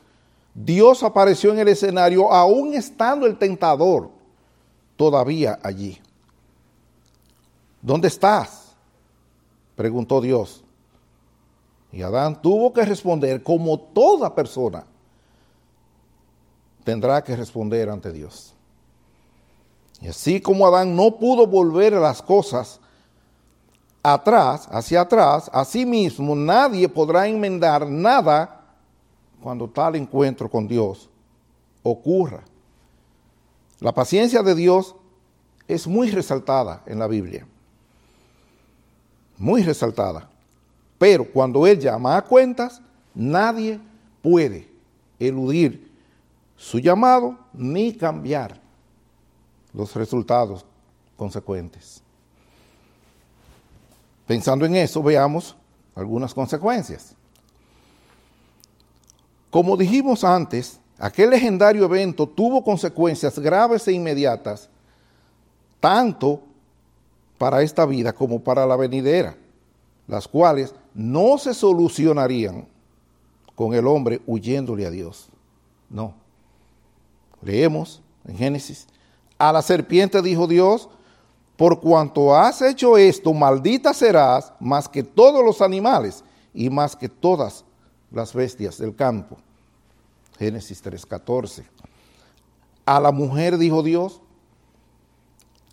Dios 0.53 1.01
apareció 1.03 1.51
en 1.51 1.59
el 1.59 1.67
escenario 1.67 2.31
aún 2.31 2.73
estando 2.73 3.25
el 3.25 3.37
tentador 3.37 4.11
todavía 4.95 5.59
allí. 5.63 5.99
¿Dónde 7.81 8.07
estás? 8.07 8.75
preguntó 9.75 10.21
Dios. 10.21 10.63
Y 11.91 12.01
Adán 12.01 12.41
tuvo 12.41 12.71
que 12.73 12.85
responder 12.85 13.43
como 13.43 13.79
toda 13.79 14.33
persona 14.33 14.85
tendrá 16.83 17.23
que 17.23 17.35
responder 17.35 17.89
ante 17.89 18.11
Dios. 18.11 18.53
Y 20.01 20.07
así 20.07 20.41
como 20.41 20.67
Adán 20.67 20.95
no 20.95 21.15
pudo 21.17 21.47
volver 21.47 21.93
las 21.93 22.21
cosas 22.21 22.79
atrás, 24.01 24.67
hacia 24.69 25.01
atrás, 25.01 25.49
así 25.53 25.85
mismo 25.85 26.35
nadie 26.35 26.89
podrá 26.89 27.27
enmendar 27.27 27.87
nada 27.87 28.62
cuando 29.43 29.69
tal 29.69 29.97
encuentro 29.97 30.49
con 30.49 30.67
Dios 30.67 31.09
ocurra. 31.83 32.43
La 33.81 33.91
paciencia 33.91 34.41
de 34.41 34.55
Dios 34.55 34.95
es 35.67 35.85
muy 35.85 36.09
resaltada 36.09 36.81
en 36.85 36.97
la 36.97 37.07
Biblia, 37.07 37.45
muy 39.37 39.61
resaltada. 39.61 40.29
Pero 40.97 41.29
cuando 41.29 41.67
Él 41.67 41.77
llama 41.77 42.15
a 42.15 42.21
cuentas, 42.21 42.81
nadie 43.13 43.81
puede 44.21 44.69
eludir 45.19 45.91
su 46.55 46.79
llamado 46.79 47.37
ni 47.51 47.91
cambiar 47.93 48.61
los 49.73 49.93
resultados 49.93 50.65
consecuentes. 51.17 52.01
Pensando 54.25 54.65
en 54.65 54.77
eso, 54.77 55.03
veamos 55.03 55.57
algunas 55.95 56.33
consecuencias. 56.33 57.13
Como 59.53 59.77
dijimos 59.77 60.23
antes, 60.23 60.79
aquel 60.97 61.29
legendario 61.29 61.85
evento 61.85 62.25
tuvo 62.27 62.63
consecuencias 62.63 63.37
graves 63.37 63.87
e 63.87 63.91
inmediatas, 63.91 64.67
tanto 65.79 66.41
para 67.37 67.61
esta 67.61 67.85
vida 67.85 68.11
como 68.13 68.39
para 68.39 68.65
la 68.65 68.75
venidera, 68.75 69.37
las 70.07 70.27
cuales 70.27 70.73
no 70.95 71.37
se 71.37 71.53
solucionarían 71.53 72.67
con 73.53 73.75
el 73.75 73.85
hombre 73.85 74.23
huyéndole 74.25 74.87
a 74.87 74.89
Dios. 74.89 75.29
No. 75.87 76.15
Leemos 77.43 78.01
en 78.27 78.35
Génesis, 78.35 78.87
a 79.37 79.53
la 79.53 79.61
serpiente 79.61 80.23
dijo 80.23 80.47
Dios, 80.47 80.89
por 81.57 81.79
cuanto 81.79 82.35
has 82.35 82.59
hecho 82.63 82.97
esto, 82.97 83.31
maldita 83.35 83.93
serás 83.93 84.51
más 84.59 84.89
que 84.89 85.03
todos 85.03 85.45
los 85.45 85.61
animales 85.61 86.23
y 86.55 86.71
más 86.71 86.95
que 86.95 87.07
todas 87.07 87.63
las 88.13 88.33
bestias 88.33 88.77
del 88.77 88.95
campo. 88.95 89.37
Génesis 90.37 90.81
3:14. 90.81 91.63
A 92.85 92.99
la 92.99 93.11
mujer 93.11 93.57
dijo 93.57 93.83
Dios, 93.83 94.21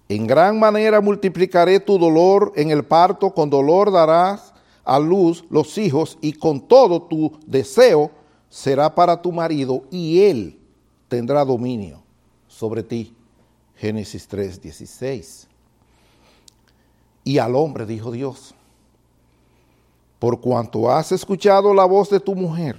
en 0.08 0.26
gran 0.26 0.58
manera 0.58 1.00
multiplicaré 1.00 1.78
tu 1.78 1.98
dolor 1.98 2.52
en 2.56 2.70
el 2.70 2.84
parto, 2.84 3.32
con 3.32 3.48
dolor 3.48 3.92
darás 3.92 4.52
a 4.84 4.98
luz 4.98 5.44
los 5.50 5.78
hijos 5.78 6.18
y 6.20 6.32
con 6.32 6.66
todo 6.66 7.02
tu 7.02 7.38
deseo 7.46 8.10
será 8.48 8.92
para 8.94 9.22
tu 9.22 9.30
marido 9.30 9.84
y 9.90 10.22
él 10.22 10.58
tendrá 11.08 11.44
dominio 11.44 12.02
sobre 12.48 12.82
ti. 12.82 13.14
Génesis 13.76 14.28
3:16. 14.28 15.46
Y 17.22 17.38
al 17.38 17.54
hombre 17.54 17.86
dijo 17.86 18.10
Dios, 18.10 18.54
por 20.20 20.40
cuanto 20.40 20.88
has 20.88 21.10
escuchado 21.10 21.74
la 21.74 21.86
voz 21.86 22.10
de 22.10 22.20
tu 22.20 22.36
mujer 22.36 22.76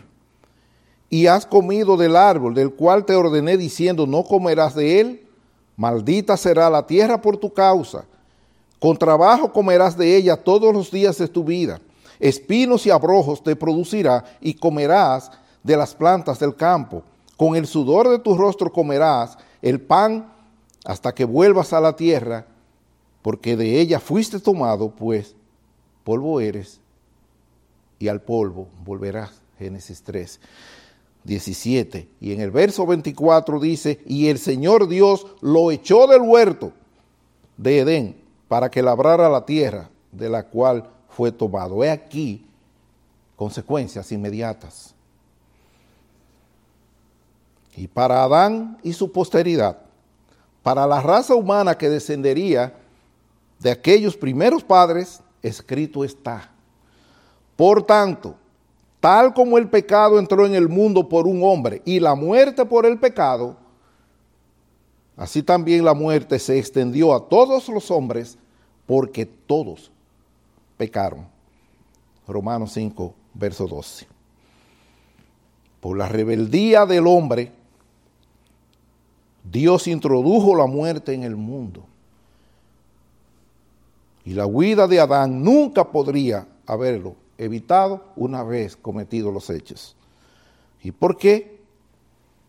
y 1.09 1.25
has 1.25 1.45
comido 1.45 1.97
del 1.97 2.15
árbol 2.15 2.53
del 2.53 2.71
cual 2.71 3.03
te 3.03 3.15
ordené 3.15 3.57
diciendo, 3.57 4.07
no 4.07 4.23
comerás 4.23 4.75
de 4.75 5.01
él, 5.01 5.27
maldita 5.75 6.37
será 6.37 6.69
la 6.69 6.85
tierra 6.87 7.19
por 7.19 7.35
tu 7.35 7.51
causa. 7.51 8.05
Con 8.79 8.95
trabajo 8.95 9.51
comerás 9.51 9.97
de 9.97 10.15
ella 10.15 10.37
todos 10.37 10.73
los 10.73 10.89
días 10.89 11.17
de 11.17 11.27
tu 11.27 11.43
vida. 11.43 11.81
Espinos 12.19 12.85
y 12.85 12.91
abrojos 12.91 13.43
te 13.43 13.55
producirá 13.55 14.23
y 14.39 14.53
comerás 14.53 15.31
de 15.63 15.75
las 15.75 15.93
plantas 15.95 16.39
del 16.39 16.55
campo. 16.55 17.03
Con 17.35 17.55
el 17.55 17.65
sudor 17.65 18.07
de 18.07 18.19
tu 18.19 18.37
rostro 18.37 18.71
comerás 18.71 19.37
el 19.63 19.81
pan 19.81 20.31
hasta 20.85 21.11
que 21.11 21.25
vuelvas 21.25 21.73
a 21.73 21.81
la 21.81 21.95
tierra 21.95 22.45
porque 23.23 23.55
de 23.55 23.79
ella 23.79 23.99
fuiste 23.99 24.39
tomado, 24.39 24.89
pues 24.89 25.35
polvo 26.03 26.39
eres 26.39 26.79
y 28.01 28.07
al 28.07 28.21
polvo 28.21 28.67
volverás. 28.83 29.41
Génesis 29.57 30.01
3, 30.01 30.39
17. 31.23 32.09
Y 32.19 32.33
en 32.33 32.41
el 32.41 32.49
verso 32.49 32.85
24 32.85 33.59
dice, 33.59 34.01
y 34.07 34.27
el 34.27 34.39
Señor 34.39 34.87
Dios 34.87 35.27
lo 35.41 35.71
echó 35.71 36.07
del 36.07 36.21
huerto 36.21 36.73
de 37.57 37.79
Edén 37.79 38.21
para 38.47 38.71
que 38.71 38.81
labrara 38.81 39.29
la 39.29 39.45
tierra 39.45 39.89
de 40.11 40.29
la 40.29 40.43
cual 40.43 40.89
fue 41.09 41.31
tomado. 41.31 41.83
He 41.83 41.91
aquí 41.91 42.45
consecuencias 43.35 44.11
inmediatas. 44.11 44.95
Y 47.75 47.87
para 47.87 48.23
Adán 48.23 48.79
y 48.83 48.93
su 48.93 49.11
posteridad, 49.11 49.77
para 50.63 50.85
la 50.87 51.01
raza 51.01 51.35
humana 51.35 51.77
que 51.77 51.89
descendería 51.89 52.73
de 53.59 53.71
aquellos 53.71 54.17
primeros 54.17 54.63
padres, 54.63 55.21
escrito 55.41 56.03
está. 56.03 56.51
Por 57.55 57.83
tanto, 57.83 58.35
tal 58.99 59.33
como 59.33 59.57
el 59.57 59.69
pecado 59.69 60.19
entró 60.19 60.45
en 60.45 60.55
el 60.55 60.69
mundo 60.69 61.07
por 61.07 61.27
un 61.27 61.43
hombre 61.43 61.81
y 61.85 61.99
la 61.99 62.15
muerte 62.15 62.65
por 62.65 62.85
el 62.85 62.99
pecado, 62.99 63.57
así 65.17 65.43
también 65.43 65.83
la 65.83 65.93
muerte 65.93 66.39
se 66.39 66.57
extendió 66.57 67.13
a 67.13 67.27
todos 67.27 67.67
los 67.69 67.91
hombres 67.91 68.37
porque 68.85 69.25
todos 69.25 69.91
pecaron. 70.77 71.27
Romanos 72.27 72.71
5, 72.73 73.13
verso 73.33 73.67
12. 73.67 74.07
Por 75.79 75.97
la 75.97 76.07
rebeldía 76.07 76.85
del 76.85 77.07
hombre, 77.07 77.51
Dios 79.43 79.87
introdujo 79.87 80.55
la 80.55 80.67
muerte 80.67 81.13
en 81.13 81.23
el 81.23 81.35
mundo. 81.35 81.85
Y 84.23 84.33
la 84.33 84.45
huida 84.45 84.87
de 84.87 84.99
Adán 84.99 85.43
nunca 85.43 85.91
podría 85.91 86.47
haberlo 86.67 87.15
evitado 87.43 88.05
una 88.15 88.43
vez 88.43 88.75
cometidos 88.75 89.33
los 89.33 89.49
hechos. 89.49 89.95
¿Y 90.83 90.91
por 90.91 91.17
qué? 91.17 91.59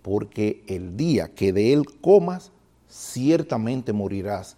Porque 0.03 0.65
el 0.67 0.97
día 0.97 1.35
que 1.35 1.53
de 1.53 1.73
él 1.73 1.85
comas, 2.01 2.51
ciertamente 2.89 3.93
morirás, 3.93 4.57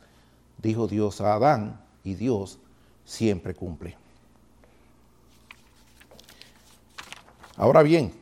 dijo 0.60 0.88
Dios 0.88 1.20
a 1.20 1.34
Adán, 1.34 1.80
y 2.02 2.14
Dios 2.14 2.58
siempre 3.04 3.54
cumple. 3.54 3.96
Ahora 7.56 7.82
bien, 7.82 8.12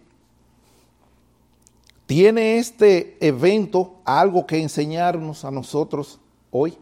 ¿tiene 2.06 2.58
este 2.58 3.16
evento 3.26 3.94
algo 4.04 4.46
que 4.46 4.60
enseñarnos 4.60 5.44
a 5.44 5.50
nosotros 5.50 6.18
hoy? 6.50 6.76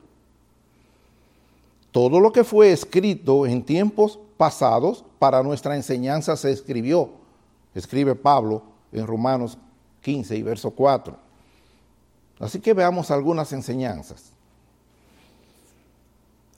Todo 1.92 2.20
lo 2.20 2.32
que 2.32 2.44
fue 2.44 2.72
escrito 2.72 3.46
en 3.46 3.62
tiempos 3.62 4.18
pasados 4.40 5.04
para 5.18 5.42
nuestra 5.42 5.76
enseñanza 5.76 6.34
se 6.34 6.50
escribió, 6.50 7.10
escribe 7.74 8.14
Pablo 8.14 8.62
en 8.90 9.06
Romanos 9.06 9.58
15 10.00 10.34
y 10.34 10.42
verso 10.42 10.70
4. 10.70 11.14
Así 12.38 12.58
que 12.58 12.72
veamos 12.72 13.10
algunas 13.10 13.52
enseñanzas. 13.52 14.32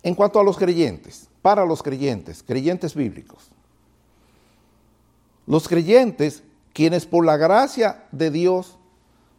En 0.05 0.15
cuanto 0.15 0.39
a 0.39 0.45
los 0.45 0.57
creyentes, 0.57 1.27
para 1.43 1.67
los 1.67 1.83
creyentes, 1.83 2.45
creyentes 2.45 2.95
bíblicos, 2.95 3.49
los 5.49 5.67
creyentes, 5.67 6.45
quienes 6.73 7.05
por 7.05 7.27
la 7.27 7.37
gracia 7.37 8.05
de 8.13 8.31
Dios 8.31 8.79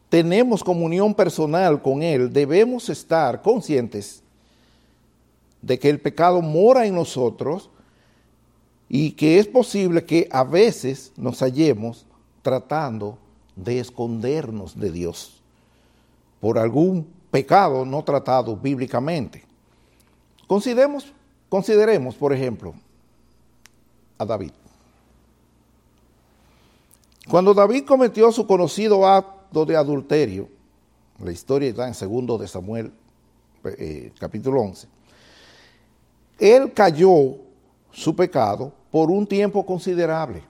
tenemos 0.10 0.65
comunión 0.65 1.13
personal 1.13 1.82
con 1.82 2.03
Él, 2.03 2.34
debemos 2.34 2.89
estar 2.89 3.41
conscientes 3.41 4.21
de 5.62 5.79
que 5.79 5.89
el 5.89 6.01
pecado 6.01 6.41
mora 6.41 6.86
en 6.86 6.95
nosotros 6.95 7.69
y 8.95 9.13
que 9.13 9.39
es 9.39 9.47
posible 9.47 10.06
que 10.06 10.29
a 10.32 10.43
veces 10.43 11.13
nos 11.17 11.39
hallemos 11.39 12.06
tratando 12.43 13.17
de 13.56 13.79
escondernos 13.79 14.79
de 14.79 14.91
Dios 14.91 15.41
por 16.39 16.60
algún 16.60 17.08
pecado 17.32 17.86
no 17.86 18.03
tratado 18.03 18.56
bíblicamente. 18.56 19.43
Consideremos, 20.45 21.12
consideremos, 21.49 22.13
por 22.13 22.34
ejemplo, 22.34 22.75
a 24.19 24.25
David. 24.25 24.51
Cuando 27.27 27.56
David 27.56 27.86
cometió 27.86 28.32
su 28.32 28.45
conocido 28.45 29.08
acto 29.08 29.65
de 29.65 29.75
adulterio, 29.75 30.49
la 31.17 31.32
historia 31.32 31.69
está 31.69 31.88
en 31.88 31.95
segundo 31.95 32.38
de 32.38 32.47
Samuel, 32.47 32.93
eh, 33.63 34.12
capítulo 34.19 34.62
11, 34.62 34.88
él 36.38 36.71
cayó 36.73 37.38
su 37.93 38.15
pecado 38.15 38.73
por 38.91 39.10
un 39.10 39.25
tiempo 39.25 39.65
considerable. 39.65 40.43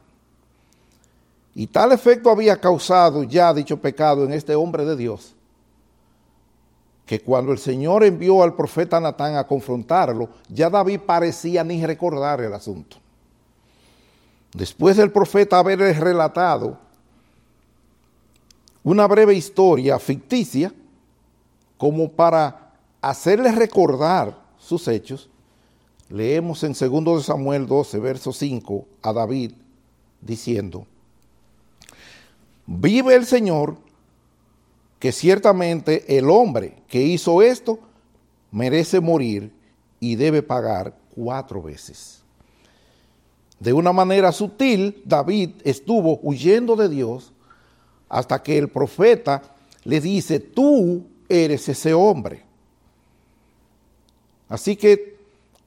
Y 1.53 1.67
tal 1.67 1.91
efecto 1.91 2.32
había 2.32 2.60
causado 2.60 3.23
ya 3.23 3.53
dicho 3.53 3.79
pecado 3.79 4.23
en 4.23 4.34
este 4.34 4.56
hombre 4.56 4.86
de 4.86 4.95
Dios, 4.95 5.36
que 7.06 7.19
cuando 7.21 7.51
el 7.51 7.60
Señor 7.60 8.03
envió 8.03 8.41
al 8.41 8.56
profeta 8.56 8.99
Natán 8.99 9.36
a 9.36 9.45
confrontarlo, 9.45 10.29
ya 10.49 10.69
David 10.69 11.01
parecía 11.06 11.63
ni 11.63 11.86
recordar 11.86 12.41
el 12.41 12.53
asunto. 12.53 12.97
Después 14.53 14.97
del 14.97 15.12
profeta 15.12 15.60
haberle 15.60 15.93
relatado 15.93 16.77
una 18.84 19.08
breve 19.08 19.34
historia 19.34 19.99
ficticia 19.99 20.73
como 21.77 22.10
para 22.10 22.71
hacerles 23.01 23.56
recordar 23.56 24.38
sus 24.58 24.88
hechos. 24.88 25.29
Leemos 26.10 26.63
en 26.63 26.74
2 26.74 27.26
Samuel 27.26 27.66
12, 27.66 28.00
verso 28.00 28.34
5 28.34 28.86
a 29.02 29.13
David 29.13 29.54
diciendo, 30.22 30.86
vive 32.66 33.16
el 33.16 33.26
Señor, 33.26 33.78
que 35.00 35.12
ciertamente 35.12 36.18
el 36.18 36.30
hombre 36.30 36.82
que 36.88 37.02
hizo 37.02 37.42
esto 37.42 37.80
merece 38.52 39.02
morir 39.02 39.52
y 40.00 40.16
debe 40.16 40.42
pagar 40.42 40.98
cuatro 41.13 41.62
veces. 41.62 42.24
De 43.60 43.74
una 43.74 43.92
manera 43.92 44.32
sutil, 44.32 45.02
David 45.06 45.52
estuvo 45.63 46.20
huyendo 46.22 46.76
de 46.76 46.89
Dios 46.89 47.34
hasta 48.10 48.42
que 48.44 48.58
el 48.58 48.70
profeta 48.70 49.42
le 49.84 50.00
dice, 50.00 50.39
tú 50.39 51.06
eres 51.28 51.68
ese 51.68 51.94
hombre. 51.94 52.44
Así 54.48 54.76
que 54.76 55.12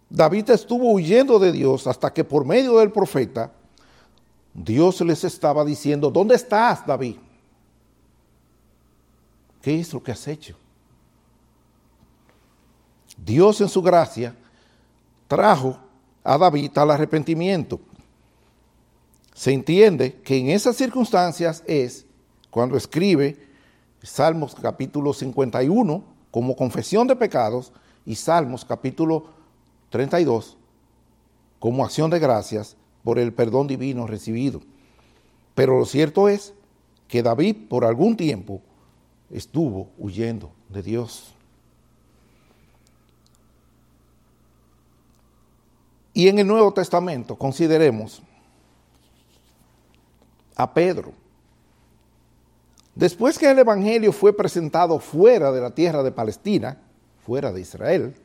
David 0.09 0.51
estuvo 0.51 0.93
huyendo 0.93 1.39
de 1.39 1.53
Dios 1.53 1.87
hasta 1.87 2.13
que 2.13 2.25
por 2.25 2.45
medio 2.45 2.79
del 2.79 2.93
profeta 2.93 3.53
Dios 4.55 5.01
les 5.03 5.25
estaba 5.25 5.65
diciendo, 5.65 6.11
¿dónde 6.11 6.35
estás, 6.35 6.87
David? 6.87 7.17
¿Qué 9.61 9.81
es 9.81 9.93
lo 9.93 10.03
que 10.03 10.13
has 10.13 10.29
hecho? 10.29 10.57
Dios 13.17 13.61
en 13.61 13.69
su 13.69 13.83
gracia 13.83 14.35
trajo 15.27 15.79
a 16.23 16.39
David 16.39 16.77
al 16.79 16.91
arrepentimiento. 16.91 17.81
Se 19.35 19.53
entiende 19.53 20.21
que 20.23 20.39
en 20.39 20.51
esas 20.51 20.77
circunstancias 20.77 21.63
es 21.67 22.07
cuando 22.51 22.77
escribe 22.77 23.45
Salmos 24.03 24.55
capítulo 24.55 25.13
51 25.13 26.05
como 26.31 26.57
confesión 26.57 27.07
de 27.07 27.17
pecados 27.17 27.73
y 28.05 28.15
Salmos 28.15 28.65
capítulo 28.65 29.36
32 29.91 30.57
como 31.59 31.85
acción 31.85 32.11
de 32.11 32.19
gracias 32.19 32.77
por 33.03 33.19
el 33.19 33.33
perdón 33.33 33.67
divino 33.67 34.07
recibido. 34.07 34.61
Pero 35.55 35.79
lo 35.79 35.87
cierto 35.87 36.29
es 36.29 36.53
que 37.09 37.23
David 37.23 37.69
por 37.69 37.85
algún 37.85 38.17
tiempo 38.17 38.61
estuvo 39.31 39.89
huyendo 39.99 40.53
de 40.69 40.83
Dios. 40.83 41.35
Y 46.13 46.29
en 46.29 46.39
el 46.39 46.47
Nuevo 46.47 46.73
Testamento 46.73 47.37
consideremos 47.37 48.23
a 50.57 50.73
Pedro. 50.73 51.13
Después 52.95 53.39
que 53.39 53.51
el 53.51 53.59
Evangelio 53.59 54.13
fue 54.13 54.35
presentado 54.35 54.99
fuera 54.99 55.53
de 55.53 55.61
la 55.61 55.75
tierra 55.75 56.03
de 56.03 56.13
Palestina, 56.13 56.79
fuera 57.19 57.53
de 57.53 57.61
Israel, 57.61 58.17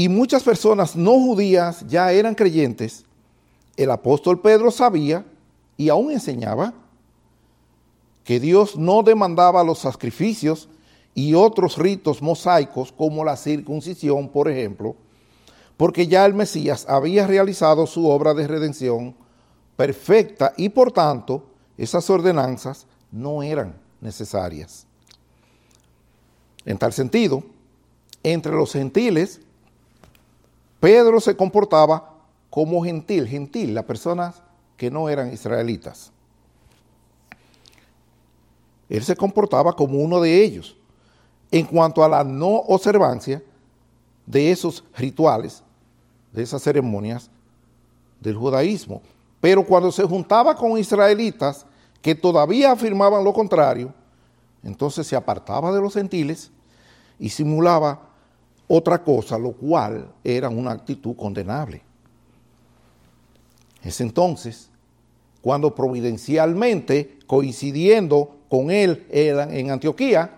y 0.00 0.08
muchas 0.08 0.42
personas 0.42 0.96
no 0.96 1.12
judías 1.12 1.84
ya 1.86 2.10
eran 2.10 2.34
creyentes, 2.34 3.04
el 3.76 3.90
apóstol 3.90 4.40
Pedro 4.40 4.70
sabía 4.70 5.26
y 5.76 5.90
aún 5.90 6.10
enseñaba 6.10 6.72
que 8.24 8.40
Dios 8.40 8.78
no 8.78 9.02
demandaba 9.02 9.62
los 9.62 9.80
sacrificios 9.80 10.70
y 11.14 11.34
otros 11.34 11.76
ritos 11.76 12.22
mosaicos 12.22 12.92
como 12.92 13.26
la 13.26 13.36
circuncisión, 13.36 14.30
por 14.30 14.48
ejemplo, 14.48 14.96
porque 15.76 16.06
ya 16.06 16.24
el 16.24 16.32
Mesías 16.32 16.86
había 16.88 17.26
realizado 17.26 17.86
su 17.86 18.08
obra 18.08 18.32
de 18.32 18.48
redención 18.48 19.14
perfecta 19.76 20.54
y 20.56 20.70
por 20.70 20.92
tanto 20.92 21.44
esas 21.76 22.08
ordenanzas 22.08 22.86
no 23.12 23.42
eran 23.42 23.78
necesarias. 24.00 24.86
En 26.64 26.78
tal 26.78 26.94
sentido, 26.94 27.42
entre 28.22 28.52
los 28.52 28.72
gentiles 28.72 29.42
Pedro 30.80 31.20
se 31.20 31.36
comportaba 31.36 32.16
como 32.48 32.82
gentil, 32.82 33.28
gentil, 33.28 33.74
las 33.74 33.84
personas 33.84 34.42
que 34.76 34.90
no 34.90 35.08
eran 35.08 35.32
israelitas. 35.32 36.10
Él 38.88 39.04
se 39.04 39.14
comportaba 39.14 39.74
como 39.74 39.98
uno 39.98 40.20
de 40.20 40.42
ellos 40.42 40.76
en 41.52 41.66
cuanto 41.66 42.02
a 42.02 42.08
la 42.08 42.24
no 42.24 42.56
observancia 42.56 43.42
de 44.26 44.50
esos 44.50 44.82
rituales, 44.96 45.62
de 46.32 46.42
esas 46.42 46.62
ceremonias 46.62 47.30
del 48.20 48.36
judaísmo. 48.36 49.02
Pero 49.40 49.64
cuando 49.64 49.92
se 49.92 50.04
juntaba 50.04 50.54
con 50.54 50.78
israelitas 50.78 51.66
que 52.02 52.14
todavía 52.14 52.72
afirmaban 52.72 53.22
lo 53.22 53.32
contrario, 53.32 53.92
entonces 54.62 55.06
se 55.06 55.16
apartaba 55.16 55.72
de 55.72 55.80
los 55.80 55.94
gentiles 55.94 56.50
y 57.18 57.28
simulaba 57.28 58.09
otra 58.72 59.02
cosa, 59.02 59.36
lo 59.36 59.50
cual 59.50 60.12
era 60.22 60.48
una 60.48 60.70
actitud 60.70 61.16
condenable. 61.16 61.82
Es 63.82 64.00
entonces 64.00 64.70
cuando 65.42 65.74
providencialmente, 65.74 67.18
coincidiendo 67.26 68.36
con 68.48 68.70
él 68.70 69.06
en 69.10 69.72
Antioquía, 69.72 70.36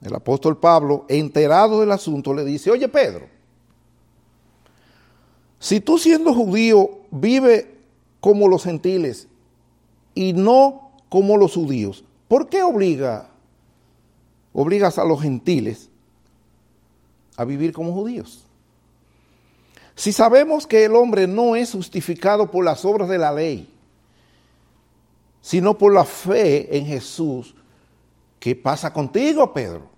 el 0.00 0.14
apóstol 0.14 0.56
Pablo, 0.56 1.06
enterado 1.08 1.80
del 1.80 1.90
asunto, 1.90 2.32
le 2.32 2.44
dice, 2.44 2.70
oye 2.70 2.86
Pedro, 2.86 3.26
si 5.58 5.80
tú 5.80 5.98
siendo 5.98 6.32
judío 6.32 7.00
vive 7.10 7.78
como 8.20 8.46
los 8.46 8.62
gentiles 8.62 9.26
y 10.14 10.34
no 10.34 10.92
como 11.08 11.36
los 11.36 11.54
judíos, 11.54 12.04
¿por 12.28 12.48
qué 12.48 12.62
obliga, 12.62 13.30
obligas 14.52 14.98
a 14.98 15.04
los 15.04 15.20
gentiles 15.20 15.90
a 17.36 17.44
vivir 17.44 17.72
como 17.72 17.92
judíos. 17.92 18.44
Si 19.94 20.12
sabemos 20.12 20.66
que 20.66 20.84
el 20.84 20.96
hombre 20.96 21.26
no 21.26 21.54
es 21.54 21.72
justificado 21.72 22.50
por 22.50 22.64
las 22.64 22.84
obras 22.84 23.08
de 23.08 23.18
la 23.18 23.32
ley, 23.32 23.72
sino 25.40 25.76
por 25.78 25.92
la 25.92 26.04
fe 26.04 26.76
en 26.76 26.86
Jesús, 26.86 27.54
¿qué 28.40 28.56
pasa 28.56 28.92
contigo, 28.92 29.52
Pedro? 29.52 29.88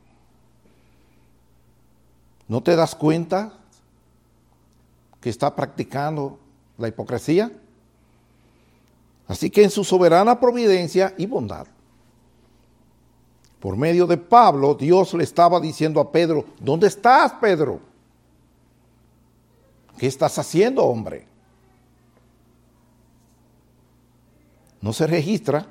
¿No 2.49 2.63
te 2.63 2.77
das 2.77 2.95
cuenta 2.95 3.53
que 5.21 5.31
está 5.31 5.55
practicando 5.55 6.39
la 6.79 6.89
hipocresía? 6.89 7.51
Así 9.27 9.51
que 9.51 9.65
en 9.65 9.71
su 9.71 9.83
soberana 9.83 10.39
providencia 10.39 11.15
y 11.17 11.27
bondad, 11.27 11.67
por 13.67 13.77
medio 13.77 14.07
de 14.07 14.17
Pablo, 14.17 14.77
Dios 14.77 15.13
le 15.15 15.25
estaba 15.25 15.59
diciendo 15.59 16.01
a 16.01 16.13
Pedro, 16.13 16.45
¿dónde 16.61 16.87
estás, 16.87 17.33
Pedro? 17.41 17.81
¿Qué 19.99 20.07
estás 20.07 20.39
haciendo, 20.39 20.85
hombre? 20.85 21.27
No 24.81 24.93
se 24.93 25.09
registra 25.09 25.67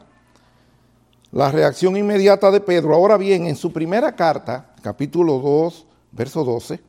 la 1.32 1.50
reacción 1.50 1.96
inmediata 1.96 2.52
de 2.52 2.60
Pedro. 2.60 2.94
Ahora 2.94 3.16
bien, 3.16 3.48
en 3.48 3.56
su 3.56 3.72
primera 3.72 4.14
carta, 4.14 4.76
capítulo 4.82 5.40
2, 5.40 5.86
verso 6.12 6.44
12, 6.44 6.82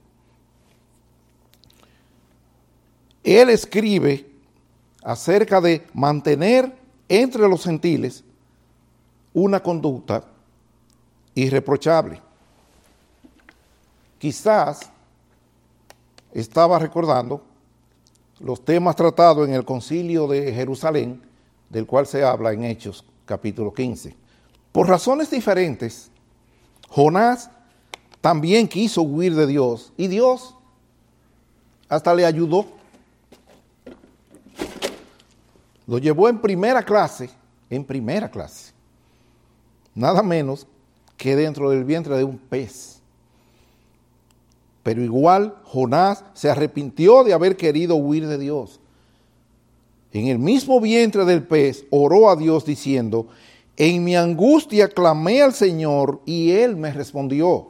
él 3.22 3.50
escribe 3.50 4.28
acerca 5.04 5.60
de 5.60 5.86
mantener 5.94 6.76
entre 7.08 7.48
los 7.48 7.62
gentiles 7.62 8.24
una 9.32 9.62
conducta 9.62 10.32
irreprochable. 11.36 12.20
Quizás 14.18 14.90
estaba 16.32 16.78
recordando 16.78 17.42
los 18.40 18.64
temas 18.64 18.96
tratados 18.96 19.46
en 19.46 19.54
el 19.54 19.64
concilio 19.64 20.26
de 20.26 20.52
Jerusalén, 20.52 21.22
del 21.70 21.86
cual 21.86 22.06
se 22.06 22.24
habla 22.24 22.52
en 22.52 22.64
Hechos 22.64 23.04
capítulo 23.26 23.72
15. 23.72 24.16
Por 24.72 24.88
razones 24.88 25.30
diferentes, 25.30 26.10
Jonás 26.88 27.50
también 28.20 28.66
quiso 28.66 29.02
huir 29.02 29.34
de 29.34 29.46
Dios 29.46 29.92
y 29.96 30.08
Dios 30.08 30.54
hasta 31.88 32.14
le 32.14 32.24
ayudó. 32.24 32.66
Lo 35.86 35.98
llevó 35.98 36.28
en 36.28 36.40
primera 36.40 36.82
clase, 36.82 37.30
en 37.68 37.84
primera 37.84 38.30
clase. 38.30 38.72
Nada 39.94 40.22
menos 40.22 40.66
que 41.16 41.36
dentro 41.36 41.70
del 41.70 41.84
vientre 41.84 42.16
de 42.16 42.24
un 42.24 42.38
pez. 42.38 43.00
Pero 44.82 45.02
igual 45.02 45.56
Jonás 45.64 46.24
se 46.34 46.50
arrepintió 46.50 47.24
de 47.24 47.32
haber 47.32 47.56
querido 47.56 47.96
huir 47.96 48.26
de 48.26 48.38
Dios. 48.38 48.80
En 50.12 50.28
el 50.28 50.38
mismo 50.38 50.80
vientre 50.80 51.24
del 51.24 51.42
pez 51.42 51.84
oró 51.90 52.30
a 52.30 52.36
Dios 52.36 52.64
diciendo, 52.64 53.28
en 53.76 54.04
mi 54.04 54.16
angustia 54.16 54.88
clamé 54.88 55.42
al 55.42 55.52
Señor 55.52 56.20
y 56.24 56.52
Él 56.52 56.76
me 56.76 56.92
respondió. 56.92 57.68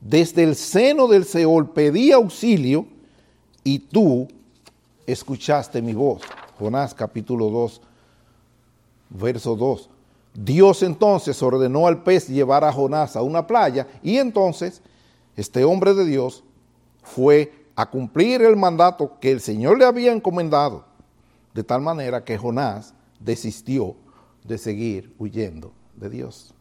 Desde 0.00 0.44
el 0.44 0.56
seno 0.56 1.08
del 1.08 1.24
Seol 1.24 1.70
pedí 1.72 2.12
auxilio 2.12 2.86
y 3.62 3.80
tú 3.80 4.28
escuchaste 5.06 5.82
mi 5.82 5.92
voz. 5.92 6.22
Jonás 6.58 6.94
capítulo 6.94 7.50
2, 7.50 7.80
verso 9.10 9.56
2. 9.56 9.90
Dios 10.34 10.82
entonces 10.82 11.42
ordenó 11.42 11.86
al 11.86 12.02
pez 12.02 12.28
llevar 12.28 12.64
a 12.64 12.72
Jonás 12.72 13.16
a 13.16 13.22
una 13.22 13.46
playa 13.46 13.86
y 14.02 14.18
entonces 14.18 14.80
este 15.36 15.64
hombre 15.64 15.94
de 15.94 16.04
Dios 16.04 16.44
fue 17.02 17.52
a 17.74 17.88
cumplir 17.88 18.42
el 18.42 18.56
mandato 18.56 19.18
que 19.20 19.32
el 19.32 19.40
Señor 19.40 19.78
le 19.78 19.84
había 19.84 20.12
encomendado, 20.12 20.84
de 21.54 21.64
tal 21.64 21.80
manera 21.80 22.24
que 22.24 22.38
Jonás 22.38 22.94
desistió 23.18 23.96
de 24.44 24.58
seguir 24.58 25.14
huyendo 25.18 25.72
de 25.96 26.10
Dios. 26.10 26.54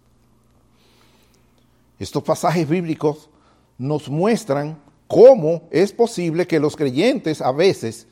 Estos 1.99 2.23
pasajes 2.23 2.67
bíblicos 2.67 3.29
nos 3.77 4.09
muestran 4.09 4.79
cómo 5.07 5.63
es 5.71 5.91
posible 5.91 6.47
que 6.47 6.59
los 6.59 6.75
creyentes 6.75 7.41
a 7.41 7.51
veces 7.51 8.07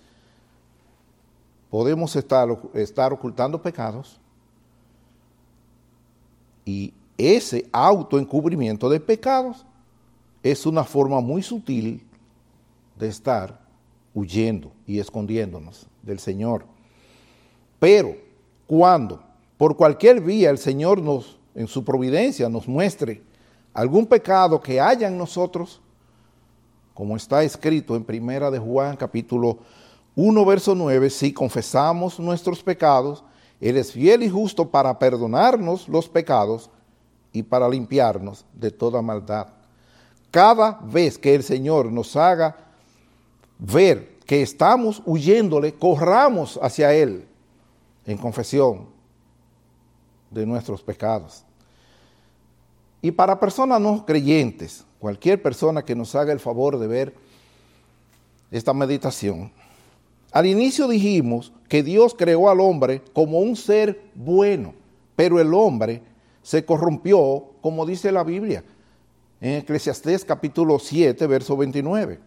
podemos 1.69 2.15
estar, 2.15 2.49
estar 2.73 3.13
ocultando 3.13 3.61
pecados 3.61 4.19
y 6.67 6.93
ese 7.17 7.69
autoencubrimiento 7.71 8.89
de 8.89 8.99
pecados 8.99 9.65
es 10.43 10.65
una 10.65 10.83
forma 10.83 11.21
muy 11.21 11.41
sutil 11.41 12.05
de 12.99 13.07
estar 13.07 13.61
huyendo 14.13 14.73
y 14.85 14.99
escondiéndonos 14.99 15.87
del 16.03 16.19
Señor. 16.19 16.65
Pero 17.79 18.17
cuando 18.67 19.23
por 19.57 19.77
cualquier 19.77 20.19
vía 20.19 20.49
el 20.49 20.57
Señor 20.57 21.01
nos, 21.01 21.39
en 21.55 21.67
su 21.67 21.85
providencia, 21.85 22.49
nos 22.49 22.67
muestre 22.67 23.23
algún 23.73 24.05
pecado 24.05 24.59
que 24.59 24.81
haya 24.81 25.07
en 25.07 25.17
nosotros, 25.17 25.79
como 26.93 27.15
está 27.15 27.43
escrito 27.43 27.95
en 27.95 28.03
Primera 28.03 28.51
de 28.51 28.59
Juan 28.59 28.97
capítulo 28.97 29.59
1 30.17 30.45
verso 30.45 30.75
9, 30.75 31.09
si 31.11 31.31
confesamos 31.31 32.19
nuestros 32.19 32.61
pecados, 32.61 33.23
Él 33.59 33.77
es 33.77 33.91
fiel 33.91 34.23
y 34.23 34.29
justo 34.29 34.69
para 34.69 34.97
perdonarnos 34.99 35.87
los 35.89 36.07
pecados 36.07 36.69
y 37.33 37.43
para 37.43 37.67
limpiarnos 37.67 38.45
de 38.53 38.71
toda 38.71 39.01
maldad. 39.01 39.47
Cada 40.31 40.79
vez 40.83 41.17
que 41.17 41.33
el 41.33 41.43
Señor 41.43 41.91
nos 41.91 42.15
haga 42.15 42.55
ver 43.57 44.17
que 44.25 44.41
estamos 44.41 45.01
huyéndole, 45.05 45.73
corramos 45.73 46.59
hacia 46.61 46.93
Él 46.93 47.25
en 48.05 48.17
confesión 48.17 48.87
de 50.29 50.45
nuestros 50.45 50.81
pecados. 50.81 51.43
Y 53.01 53.11
para 53.11 53.39
personas 53.39 53.79
no 53.79 54.05
creyentes, 54.05 54.83
cualquier 54.99 55.41
persona 55.41 55.83
que 55.83 55.95
nos 55.95 56.13
haga 56.15 56.33
el 56.33 56.39
favor 56.39 56.77
de 56.77 56.87
ver 56.87 57.15
esta 58.51 58.73
meditación, 58.73 59.51
al 60.37 60.45
inicio 60.45 60.87
dijimos 60.87 61.51
que 61.67 61.81
Dios 61.81 62.13
creó 62.15 62.47
al 62.47 62.59
hombre 62.59 63.01
como 63.11 63.39
un 63.39 63.55
ser 63.55 64.11
bueno, 64.13 64.75
pero 65.15 65.41
el 65.41 65.51
hombre 65.51 66.03
se 66.43 66.63
corrompió, 66.63 67.53
como 67.59 67.87
dice 67.87 68.11
la 68.11 68.23
Biblia, 68.23 68.63
en 69.41 69.55
Eclesiastés 69.55 70.23
capítulo 70.23 70.77
7, 70.77 71.25
verso 71.25 71.57
29. 71.57 72.19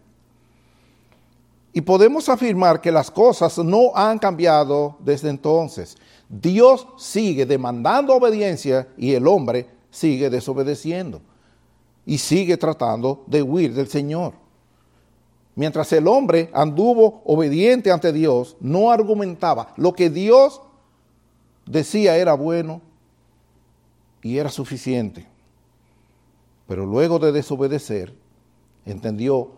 Y 1.71 1.79
podemos 1.79 2.27
afirmar 2.27 2.81
que 2.81 2.91
las 2.91 3.09
cosas 3.09 3.57
no 3.59 3.95
han 3.95 4.19
cambiado 4.19 4.97
desde 4.99 5.29
entonces. 5.29 5.95
Dios 6.27 6.85
sigue 6.97 7.45
demandando 7.45 8.15
obediencia 8.15 8.89
y 8.97 9.13
el 9.13 9.25
hombre 9.25 9.69
sigue 9.89 10.29
desobedeciendo 10.29 11.21
y 12.05 12.17
sigue 12.17 12.57
tratando 12.57 13.23
de 13.25 13.41
huir 13.41 13.73
del 13.73 13.87
Señor. 13.87 14.40
Mientras 15.61 15.93
el 15.93 16.07
hombre 16.07 16.49
anduvo 16.53 17.21
obediente 17.23 17.91
ante 17.91 18.11
Dios, 18.11 18.57
no 18.61 18.89
argumentaba. 18.89 19.75
Lo 19.77 19.93
que 19.93 20.09
Dios 20.09 20.59
decía 21.67 22.17
era 22.17 22.33
bueno 22.33 22.81
y 24.23 24.39
era 24.39 24.49
suficiente. 24.49 25.27
Pero 26.67 26.87
luego 26.87 27.19
de 27.19 27.31
desobedecer, 27.31 28.11
entendió 28.87 29.51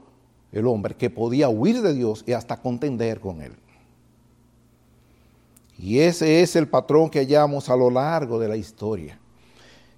el 0.51 0.67
hombre 0.67 0.93
que 0.93 1.09
podía 1.09 1.47
huir 1.47 1.81
de 1.81 1.93
Dios 1.93 2.25
y 2.27 2.33
hasta 2.33 2.61
contender 2.61 3.21
con 3.21 3.41
él. 3.41 3.53
Y 5.79 5.99
ese 5.99 6.41
es 6.41 6.57
el 6.57 6.67
patrón 6.67 7.09
que 7.09 7.19
hallamos 7.19 7.69
a 7.69 7.77
lo 7.77 7.89
largo 7.89 8.39
de 8.39 8.49
la 8.49 8.57
historia. 8.57 9.17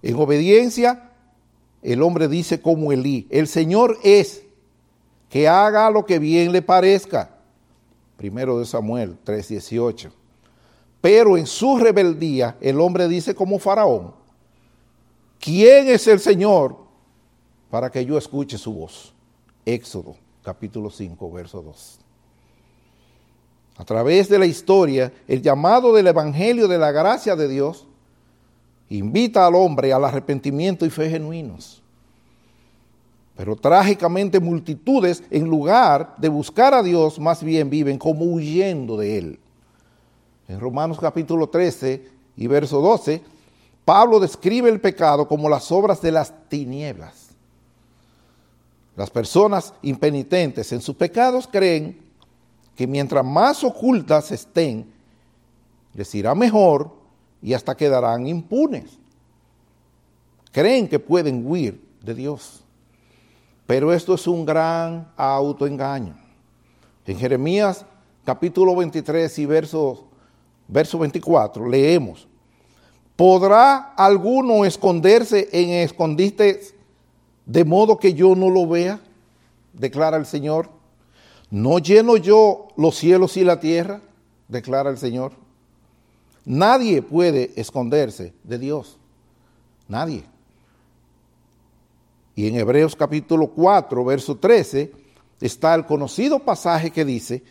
En 0.03 0.15
obediencia, 0.17 1.09
el 1.81 2.03
hombre 2.03 2.27
dice 2.27 2.61
como 2.61 2.91
Elí, 2.91 3.25
el 3.31 3.47
Señor 3.47 3.97
es 4.03 4.44
que 5.35 5.49
haga 5.49 5.89
lo 5.89 6.05
que 6.05 6.17
bien 6.17 6.53
le 6.53 6.61
parezca. 6.61 7.29
Primero 8.15 8.57
de 8.57 8.65
Samuel 8.65 9.17
3:18. 9.25 10.09
Pero 11.01 11.35
en 11.35 11.45
su 11.45 11.77
rebeldía 11.77 12.55
el 12.61 12.79
hombre 12.79 13.09
dice 13.09 13.35
como 13.35 13.59
Faraón, 13.59 14.13
¿quién 15.37 15.89
es 15.89 16.07
el 16.07 16.21
Señor 16.21 16.77
para 17.69 17.91
que 17.91 18.05
yo 18.05 18.17
escuche 18.17 18.57
su 18.57 18.75
voz? 18.75 19.13
Éxodo 19.65 20.15
capítulo 20.41 20.89
5, 20.89 21.29
verso 21.29 21.61
2. 21.61 21.99
A 23.75 23.83
través 23.83 24.29
de 24.29 24.39
la 24.39 24.45
historia, 24.45 25.11
el 25.27 25.41
llamado 25.41 25.91
del 25.91 26.07
Evangelio 26.07 26.69
de 26.69 26.77
la 26.77 26.93
gracia 26.93 27.35
de 27.35 27.49
Dios 27.49 27.85
invita 28.87 29.45
al 29.45 29.55
hombre 29.55 29.91
al 29.91 30.05
arrepentimiento 30.05 30.85
y 30.85 30.89
fe 30.89 31.09
genuinos. 31.09 31.83
Pero 33.35 33.55
trágicamente 33.55 34.39
multitudes, 34.39 35.23
en 35.29 35.45
lugar 35.45 36.15
de 36.17 36.29
buscar 36.29 36.73
a 36.73 36.81
Dios, 36.81 37.19
más 37.19 37.43
bien 37.43 37.69
viven 37.69 37.97
como 37.97 38.25
huyendo 38.25 38.97
de 38.97 39.17
Él. 39.17 39.39
En 40.47 40.59
Romanos 40.59 40.99
capítulo 40.99 41.49
13 41.49 42.07
y 42.37 42.47
verso 42.47 42.79
12, 42.79 43.21
Pablo 43.83 44.19
describe 44.19 44.69
el 44.69 44.79
pecado 44.79 45.27
como 45.27 45.49
las 45.49 45.71
obras 45.71 46.01
de 46.01 46.11
las 46.11 46.33
tinieblas. 46.49 47.29
Las 48.95 49.09
personas 49.09 49.73
impenitentes 49.81 50.71
en 50.71 50.81
sus 50.81 50.95
pecados 50.95 51.47
creen 51.47 51.99
que 52.75 52.87
mientras 52.87 53.25
más 53.25 53.63
ocultas 53.63 54.31
estén, 54.31 54.91
les 55.93 56.13
irá 56.15 56.33
mejor 56.35 56.91
y 57.41 57.53
hasta 57.53 57.75
quedarán 57.75 58.27
impunes. 58.27 58.97
Creen 60.51 60.87
que 60.87 60.99
pueden 60.99 61.45
huir 61.45 61.81
de 62.01 62.13
Dios. 62.13 62.64
Pero 63.67 63.93
esto 63.93 64.13
es 64.13 64.27
un 64.27 64.45
gran 64.45 65.11
autoengaño. 65.17 66.15
En 67.05 67.17
Jeremías 67.17 67.85
capítulo 68.23 68.75
23 68.75 69.39
y 69.39 69.45
verso, 69.45 70.05
verso 70.67 70.97
24 70.99 71.67
leemos, 71.69 72.27
¿podrá 73.15 73.93
alguno 73.95 74.65
esconderse 74.65 75.47
en 75.51 75.69
escondites 75.69 76.75
de 77.45 77.63
modo 77.63 77.97
que 77.97 78.13
yo 78.13 78.35
no 78.35 78.49
lo 78.49 78.67
vea, 78.67 78.99
declara 79.73 80.17
el 80.17 80.25
Señor. 80.25 80.69
¿No 81.51 81.79
lleno 81.79 82.17
yo 82.17 82.69
los 82.75 82.95
cielos 82.95 83.37
y 83.37 83.43
la 83.43 83.59
tierra? 83.59 84.01
declara 84.47 84.89
el 84.89 84.97
Señor. 84.97 85.33
Nadie 86.43 87.01
puede 87.01 87.51
esconderse 87.55 88.33
de 88.43 88.59
Dios. 88.59 88.97
Nadie. 89.87 90.23
Y 92.35 92.47
en 92.47 92.55
Hebreos 92.57 92.95
capítulo 92.95 93.47
4, 93.47 94.03
verso 94.03 94.37
13, 94.37 94.91
está 95.39 95.73
el 95.73 95.85
conocido 95.85 96.39
pasaje 96.39 96.91
que 96.91 97.05
dice, 97.05 97.43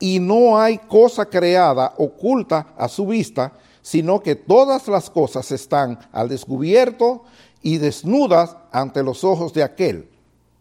y 0.00 0.18
no 0.18 0.58
hay 0.58 0.78
cosa 0.78 1.26
creada 1.26 1.94
oculta 1.98 2.74
a 2.76 2.88
su 2.88 3.06
vista, 3.06 3.52
sino 3.80 4.20
que 4.20 4.34
todas 4.34 4.88
las 4.88 5.08
cosas 5.08 5.50
están 5.52 5.98
al 6.12 6.28
descubierto 6.28 7.22
y 7.62 7.78
desnudas 7.78 8.56
ante 8.72 9.02
los 9.02 9.22
ojos 9.22 9.54
de 9.54 9.62
aquel 9.62 10.08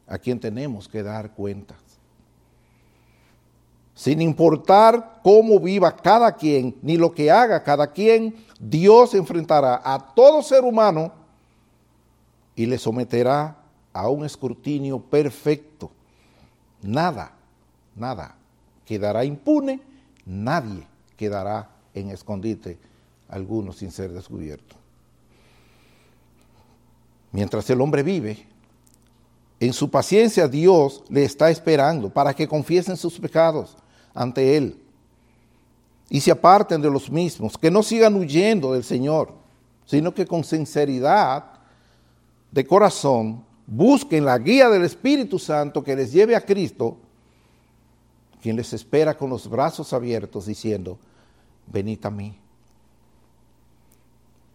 a 0.08 0.20
quien 0.20 0.40
tenemos 0.40 0.88
que 0.88 1.04
dar 1.04 1.34
cuentas. 1.34 1.78
Sin 3.96 4.22
importar 4.22 5.22
cómo 5.24 5.60
viva 5.60 5.96
cada 5.96 6.36
quien, 6.36 6.78
ni 6.84 6.98
lo 6.98 7.12
que 7.12 7.32
haga 7.32 7.64
cada 7.64 7.92
quien, 7.92 8.36
Dios 8.60 9.16
enfrentará 9.16 9.82
a 9.84 10.14
todo 10.14 10.44
ser 10.44 10.64
humano 10.64 11.12
y 12.58 12.66
le 12.66 12.78
someterá 12.78 13.56
a 13.94 14.10
un 14.10 14.26
escrutinio 14.26 15.00
perfecto. 15.00 15.92
Nada, 16.82 17.32
nada 17.96 18.36
quedará 18.84 19.24
impune, 19.24 19.80
nadie 20.26 20.86
quedará 21.16 21.70
en 21.94 22.10
escondite 22.10 22.78
alguno 23.30 23.72
sin 23.72 23.92
ser 23.92 24.12
descubierto. 24.12 24.76
Mientras 27.32 27.70
el 27.70 27.80
hombre 27.80 28.02
vive, 28.02 28.48
en 29.60 29.74
su 29.74 29.92
paciencia 29.92 30.48
Dios 30.48 31.04
le 31.10 31.24
está 31.24 31.52
esperando 31.52 32.10
para 32.10 32.34
que 32.34 32.48
confiesen 32.48 32.98
sus 32.98 33.20
pecados 33.20 33.78
ante 34.14 34.58
Él 34.58 34.82
y 36.10 36.22
se 36.22 36.32
aparten 36.32 36.82
de 36.82 36.90
los 36.90 37.12
mismos, 37.12 37.58
que 37.58 37.70
no 37.70 37.84
sigan 37.84 38.16
huyendo 38.16 38.74
del 38.74 38.84
Señor, 38.84 39.34
sino 39.86 40.14
que 40.14 40.26
con 40.26 40.44
sinceridad 40.44 41.57
de 42.52 42.66
corazón 42.66 43.44
busquen 43.66 44.26
la 44.26 44.38
guía 44.38 44.70
del 44.70 44.84
Espíritu 44.84 45.38
Santo 45.38 45.84
que 45.84 45.96
les 45.96 46.12
lleve 46.12 46.36
a 46.36 46.46
Cristo, 46.46 46.98
quien 48.42 48.56
les 48.56 48.72
espera 48.74 49.18
con 49.18 49.30
los 49.30 49.50
brazos 49.50 49.92
abiertos 49.94 50.46
diciendo, 50.46 50.98
venid 51.68 52.06
a 52.06 52.10
mí. 52.10 52.38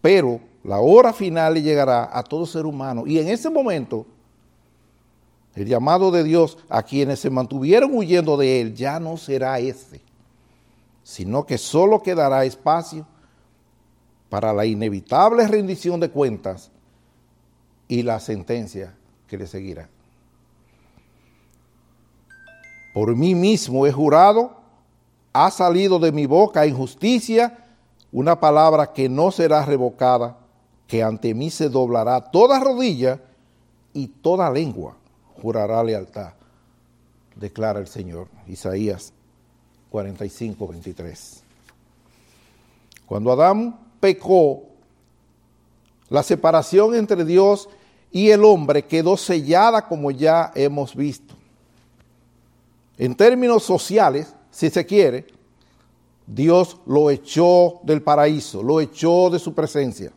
Pero 0.00 0.40
la 0.64 0.80
hora 0.80 1.12
final 1.12 1.54
le 1.54 1.62
llegará 1.62 2.10
a 2.16 2.22
todo 2.22 2.46
ser 2.46 2.66
humano. 2.66 3.04
Y 3.06 3.18
en 3.18 3.28
ese 3.28 3.50
momento, 3.50 4.06
el 5.54 5.66
llamado 5.66 6.10
de 6.10 6.24
Dios 6.24 6.58
a 6.68 6.82
quienes 6.82 7.20
se 7.20 7.30
mantuvieron 7.30 7.94
huyendo 7.94 8.36
de 8.36 8.60
Él 8.60 8.74
ya 8.74 8.98
no 8.98 9.16
será 9.16 9.58
ese, 9.58 10.00
sino 11.04 11.44
que 11.44 11.58
solo 11.58 12.02
quedará 12.02 12.44
espacio 12.44 13.06
para 14.30 14.52
la 14.52 14.64
inevitable 14.64 15.46
rendición 15.46 16.00
de 16.00 16.10
cuentas 16.10 16.70
y 17.92 18.02
la 18.02 18.20
sentencia 18.20 18.94
que 19.28 19.36
le 19.36 19.46
seguirá. 19.46 19.86
Por 22.94 23.14
mí 23.14 23.34
mismo 23.34 23.86
he 23.86 23.92
jurado, 23.92 24.56
ha 25.34 25.50
salido 25.50 25.98
de 25.98 26.10
mi 26.10 26.24
boca 26.24 26.66
injusticia, 26.66 27.66
una 28.10 28.40
palabra 28.40 28.94
que 28.94 29.10
no 29.10 29.30
será 29.30 29.66
revocada, 29.66 30.38
que 30.86 31.02
ante 31.02 31.34
mí 31.34 31.50
se 31.50 31.68
doblará 31.68 32.30
toda 32.30 32.60
rodilla 32.60 33.20
y 33.92 34.06
toda 34.06 34.50
lengua 34.50 34.96
jurará 35.42 35.84
lealtad, 35.84 36.32
declara 37.36 37.78
el 37.78 37.88
Señor. 37.88 38.28
Isaías 38.46 39.12
45, 39.90 40.66
23. 40.66 41.42
Cuando 43.04 43.32
Adán 43.32 43.78
pecó, 44.00 44.62
la 46.08 46.22
separación 46.22 46.94
entre 46.94 47.26
Dios 47.26 47.68
y 47.68 47.81
el 48.12 48.44
hombre 48.44 48.84
quedó 48.84 49.16
sellada 49.16 49.88
como 49.88 50.10
ya 50.10 50.52
hemos 50.54 50.94
visto. 50.94 51.34
En 52.98 53.14
términos 53.14 53.62
sociales, 53.62 54.34
si 54.50 54.68
se 54.68 54.84
quiere, 54.84 55.26
Dios 56.26 56.76
lo 56.86 57.10
echó 57.10 57.80
del 57.82 58.02
paraíso, 58.02 58.62
lo 58.62 58.80
echó 58.80 59.30
de 59.30 59.38
su 59.38 59.54
presencia. 59.54 60.12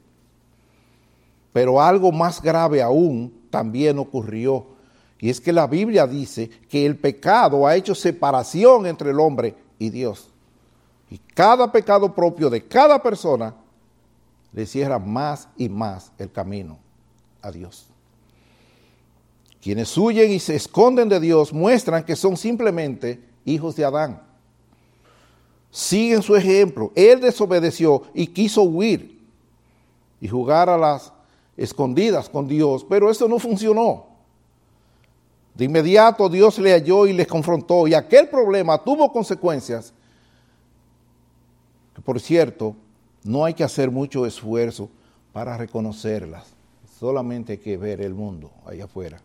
Pero 1.54 1.82
algo 1.82 2.12
más 2.12 2.42
grave 2.42 2.82
aún 2.82 3.34
también 3.50 3.98
ocurrió. 3.98 4.68
Y 5.18 5.30
es 5.30 5.40
que 5.40 5.54
la 5.54 5.66
Biblia 5.66 6.06
dice 6.06 6.50
que 6.70 6.86
el 6.86 6.98
pecado 6.98 7.66
ha 7.66 7.78
hecho 7.78 7.96
separación 7.96 8.86
entre 8.86 9.12
el 9.12 9.20
hombre 9.22 9.56
y 9.80 9.90
Dios. 9.90 10.30
Y 11.10 11.18
cada 11.18 11.72
pecado 11.72 12.14
propio 12.14 12.50
de 12.50 12.68
cada 12.68 13.02
persona 13.02 13.56
le 14.52 14.66
cierra 14.66 15.00
más 15.00 15.48
y 15.56 15.70
más 15.70 16.12
el 16.18 16.30
camino 16.30 16.85
a 17.46 17.52
Dios. 17.52 17.86
Quienes 19.62 19.96
huyen 19.98 20.32
y 20.32 20.40
se 20.40 20.56
esconden 20.56 21.10
de 21.10 21.20
Dios 21.20 21.54
muestran 21.54 22.04
que 22.04 22.16
son 22.16 22.36
simplemente 22.38 23.24
hijos 23.46 23.76
de 23.76 23.86
Adán. 23.86 24.22
Siguen 25.72 26.22
su 26.22 26.36
ejemplo. 26.36 26.92
Él 26.96 27.22
desobedeció 27.22 28.04
y 28.14 28.28
quiso 28.28 28.64
huir 28.64 29.22
y 30.20 30.28
jugar 30.28 30.70
a 30.70 30.78
las 30.78 31.14
escondidas 31.58 32.30
con 32.30 32.48
Dios, 32.48 32.86
pero 32.88 33.10
eso 33.10 33.28
no 33.28 33.40
funcionó. 33.40 34.08
De 35.54 35.66
inmediato 35.66 36.28
Dios 36.30 36.58
le 36.60 36.72
halló 36.72 37.08
y 37.08 37.14
le 37.14 37.26
confrontó 37.26 37.88
y 37.88 37.94
aquel 37.94 38.28
problema 38.28 38.84
tuvo 38.84 39.12
consecuencias 39.12 39.94
que 41.94 42.02
por 42.02 42.20
cierto 42.20 42.76
no 43.24 43.46
hay 43.46 43.54
que 43.54 43.64
hacer 43.64 43.90
mucho 43.90 44.26
esfuerzo 44.26 44.90
para 45.32 45.58
reconocerlas, 45.58 46.55
solamente 47.00 47.54
hay 47.54 47.58
que 47.58 47.78
ver 47.78 48.02
el 48.02 48.14
mundo 48.14 48.52
allá 48.66 48.86
afuera, 48.86 49.20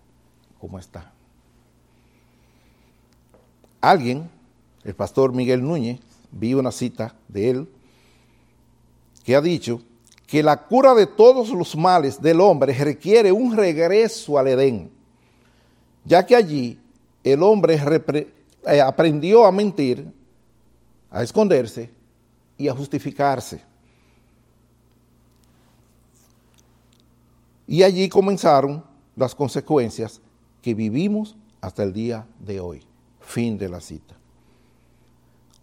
cómo 0.60 0.78
está. 0.78 1.12
Alguien, 3.80 4.28
el 4.84 4.94
pastor 4.94 5.32
Miguel 5.32 5.62
Núñez, 5.62 6.00
vi 6.32 6.54
una 6.54 6.72
cita 6.72 7.14
de 7.28 7.50
él, 7.50 7.68
que 9.24 9.36
ha 9.36 9.40
dicho 9.40 9.82
que 10.26 10.42
la 10.42 10.64
cura 10.64 10.94
de 10.94 11.06
todos 11.06 11.50
los 11.50 11.76
males 11.76 12.20
del 12.20 12.40
hombre 12.40 12.72
requiere 12.72 13.32
un 13.32 13.56
regreso 13.56 14.38
al 14.38 14.48
Edén, 14.48 14.90
ya 16.04 16.24
que 16.24 16.36
allí 16.36 16.78
el 17.24 17.42
hombre 17.42 17.80
eh, 18.66 18.80
aprendió 18.80 19.44
a 19.44 19.52
mentir, 19.52 20.06
a 21.10 21.22
esconderse 21.22 21.90
y 22.56 22.68
a 22.68 22.74
justificarse. 22.74 23.69
Y 27.70 27.84
allí 27.84 28.08
comenzaron 28.08 28.82
las 29.14 29.32
consecuencias 29.32 30.20
que 30.60 30.74
vivimos 30.74 31.36
hasta 31.60 31.84
el 31.84 31.92
día 31.92 32.26
de 32.40 32.58
hoy. 32.58 32.82
Fin 33.20 33.56
de 33.58 33.68
la 33.68 33.80
cita. 33.80 34.16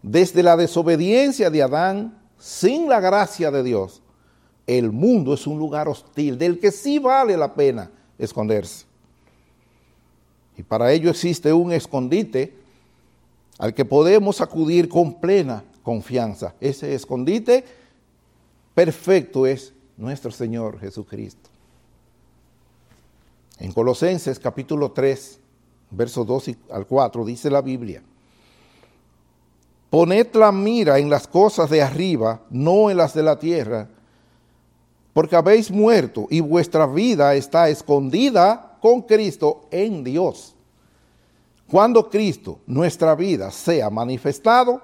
Desde 0.01 0.41
la 0.41 0.55
desobediencia 0.55 1.49
de 1.49 1.61
Adán, 1.61 2.17
sin 2.39 2.87
la 2.87 3.01
gracia 3.01 3.51
de 3.51 3.61
Dios, 3.61 4.01
el 4.65 4.93
mundo 4.93 5.33
es 5.33 5.45
un 5.47 5.59
lugar 5.59 5.89
hostil 5.89 6.37
del 6.37 6.61
que 6.61 6.71
sí 6.71 6.97
vale 6.97 7.35
la 7.35 7.53
pena 7.53 7.91
esconderse. 8.17 8.85
Y 10.55 10.63
para 10.63 10.93
ello 10.93 11.09
existe 11.09 11.51
un 11.51 11.73
escondite 11.73 12.55
al 13.57 13.73
que 13.73 13.83
podemos 13.83 14.39
acudir 14.39 14.87
con 14.87 15.19
plena 15.19 15.61
confianza. 15.83 16.55
Ese 16.61 16.95
escondite 16.95 17.65
perfecto 18.73 19.45
es 19.45 19.73
nuestro 19.97 20.31
Señor 20.31 20.79
Jesucristo. 20.79 21.56
En 23.59 23.71
Colosenses 23.71 24.39
capítulo 24.39 24.91
3, 24.91 25.39
versos 25.91 26.27
2 26.27 26.51
al 26.71 26.85
4 26.85 27.25
dice 27.25 27.49
la 27.49 27.61
Biblia, 27.61 28.03
Poned 29.89 30.35
la 30.35 30.51
mira 30.51 30.99
en 30.99 31.09
las 31.09 31.27
cosas 31.27 31.69
de 31.69 31.81
arriba, 31.81 32.41
no 32.49 32.89
en 32.89 32.97
las 32.97 33.13
de 33.13 33.23
la 33.23 33.39
tierra 33.39 33.87
porque 35.17 35.35
habéis 35.35 35.71
muerto 35.71 36.27
y 36.29 36.41
vuestra 36.41 36.85
vida 36.85 37.33
está 37.33 37.69
escondida 37.69 38.77
con 38.79 39.01
Cristo 39.01 39.65
en 39.71 40.03
Dios. 40.03 40.53
Cuando 41.71 42.07
Cristo, 42.07 42.59
nuestra 42.67 43.15
vida, 43.15 43.49
sea 43.49 43.89
manifestado, 43.89 44.79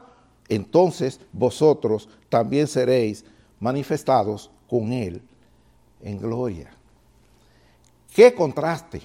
entonces 0.50 1.20
vosotros 1.32 2.10
también 2.30 2.66
seréis 2.66 3.24
manifestados 3.60 4.50
con 4.68 4.92
Él 4.92 5.22
en 6.02 6.18
gloria. 6.18 6.76
¡Qué 8.14 8.34
contraste! 8.34 9.02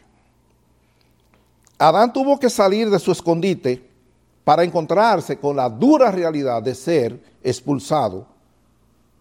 Adán 1.79 2.13
tuvo 2.13 2.39
que 2.39 2.51
salir 2.51 2.91
de 2.91 2.99
su 2.99 3.13
escondite 3.13 3.89
para 4.45 4.65
encontrarse 4.65 5.39
con 5.39 5.57
la 5.57 5.69
dura 5.69 6.11
realidad 6.11 6.63
de 6.63 6.75
ser 6.75 7.23
expulsado 7.43 8.27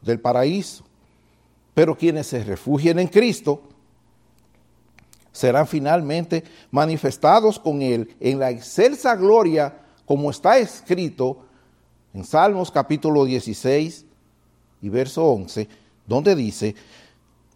del 0.02 0.20
paraíso. 0.20 0.84
Pero 1.74 1.96
quienes 1.96 2.28
se 2.28 2.44
refugien 2.44 2.98
en 2.98 3.08
Cristo 3.08 3.62
serán 5.32 5.68
finalmente 5.68 6.44
manifestados 6.72 7.60
con 7.60 7.82
Él 7.82 8.16
en 8.20 8.40
la 8.40 8.50
excelsa 8.50 9.16
gloria, 9.16 9.78
como 10.06 10.32
está 10.32 10.58
escrito 10.58 11.46
en 12.14 12.24
Salmos 12.24 12.72
capítulo 12.72 13.24
16 13.24 14.06
y 14.82 14.90
verso 14.90 15.24
11, 15.26 15.68
donde 16.08 16.36
dice, 16.36 16.74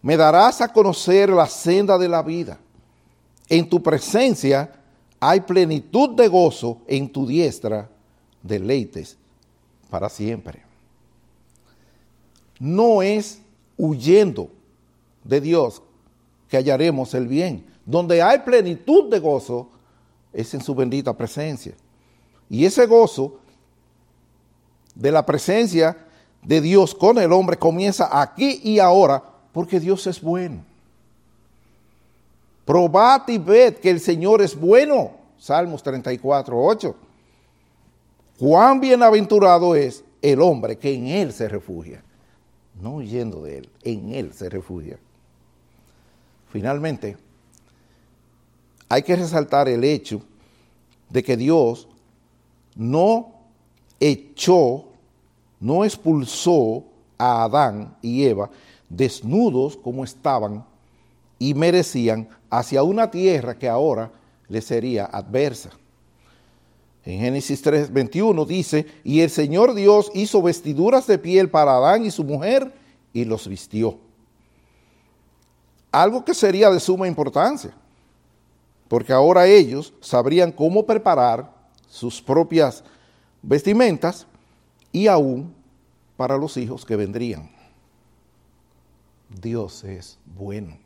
me 0.02 0.16
darás 0.16 0.60
a 0.60 0.68
conocer 0.68 1.30
la 1.30 1.46
senda 1.46 1.96
de 1.96 2.08
la 2.08 2.22
vida. 2.22 2.58
En 3.48 3.68
tu 3.68 3.82
presencia 3.82 4.72
hay 5.20 5.40
plenitud 5.40 6.10
de 6.10 6.26
gozo, 6.26 6.78
en 6.88 7.10
tu 7.10 7.26
diestra 7.26 7.88
deleites 8.42 9.16
para 9.88 10.08
siempre. 10.08 10.62
No 12.58 13.00
es 13.02 13.40
huyendo 13.76 14.50
de 15.22 15.40
Dios 15.40 15.82
que 16.48 16.56
hallaremos 16.56 17.14
el 17.14 17.28
bien. 17.28 17.64
Donde 17.86 18.20
hay 18.20 18.40
plenitud 18.40 19.08
de 19.08 19.20
gozo 19.20 19.68
es 20.32 20.52
en 20.54 20.62
su 20.62 20.74
bendita 20.74 21.16
presencia. 21.16 21.74
Y 22.50 22.64
ese 22.64 22.86
gozo 22.86 23.38
de 24.94 25.12
la 25.12 25.24
presencia 25.24 25.96
de 26.42 26.60
Dios 26.60 26.94
con 26.94 27.18
el 27.18 27.32
hombre 27.32 27.56
comienza 27.56 28.20
aquí 28.20 28.60
y 28.62 28.78
ahora 28.78 29.31
porque 29.52 29.80
Dios 29.80 30.06
es 30.06 30.20
bueno. 30.20 30.64
Probad 32.64 33.28
y 33.28 33.38
ved 33.38 33.76
que 33.76 33.90
el 33.90 34.00
Señor 34.00 34.40
es 34.42 34.58
bueno. 34.58 35.12
Salmos 35.38 35.82
34, 35.82 36.56
8. 36.56 36.96
Cuán 38.38 38.80
bienaventurado 38.80 39.74
es 39.74 40.04
el 40.20 40.40
hombre 40.40 40.78
que 40.78 40.94
en 40.94 41.08
él 41.08 41.32
se 41.32 41.48
refugia 41.48 42.02
no 42.80 42.96
huyendo 42.96 43.42
de 43.42 43.58
Él, 43.58 43.68
en 43.82 44.12
Él 44.12 44.32
se 44.32 44.48
refugia. 44.48 44.98
Finalmente, 46.50 47.16
hay 48.88 49.02
que 49.02 49.16
resaltar 49.16 49.68
el 49.68 49.84
hecho 49.84 50.22
de 51.08 51.22
que 51.22 51.36
Dios 51.36 51.88
no 52.74 53.32
echó, 54.00 54.84
no 55.60 55.84
expulsó 55.84 56.84
a 57.16 57.44
Adán 57.44 57.96
y 58.02 58.24
Eva 58.24 58.50
desnudos 58.92 59.76
como 59.76 60.04
estaban 60.04 60.64
y 61.38 61.54
merecían 61.54 62.28
hacia 62.50 62.82
una 62.82 63.10
tierra 63.10 63.58
que 63.58 63.68
ahora 63.68 64.10
les 64.48 64.64
sería 64.64 65.06
adversa. 65.06 65.70
En 67.04 67.18
Génesis 67.20 67.62
3, 67.62 67.92
21 67.92 68.44
dice, 68.44 68.86
y 69.02 69.20
el 69.20 69.30
Señor 69.30 69.74
Dios 69.74 70.10
hizo 70.14 70.40
vestiduras 70.40 71.06
de 71.06 71.18
piel 71.18 71.50
para 71.50 71.76
Adán 71.76 72.04
y 72.04 72.10
su 72.10 72.22
mujer 72.22 72.72
y 73.12 73.24
los 73.24 73.48
vistió. 73.48 73.98
algo 75.90 76.24
que 76.24 76.32
sería 76.32 76.70
de 76.70 76.80
suma 76.80 77.06
importancia, 77.06 77.74
porque 78.88 79.12
ahora 79.12 79.46
ellos 79.46 79.92
sabrían 80.00 80.50
cómo 80.50 80.86
preparar 80.86 81.52
sus 81.86 82.22
propias 82.22 82.82
vestimentas 83.42 84.26
y 84.90 85.06
aún 85.06 85.52
para 86.16 86.38
los 86.38 86.56
hijos 86.56 86.86
que 86.86 86.96
vendrían. 86.96 87.50
Dios 89.40 89.84
es 89.84 90.18
bueno. 90.36 90.76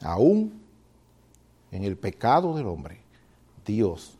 Aún 0.00 0.52
en 1.70 1.84
el 1.84 1.96
pecado 1.96 2.54
del 2.54 2.66
hombre, 2.66 3.00
Dios 3.64 4.14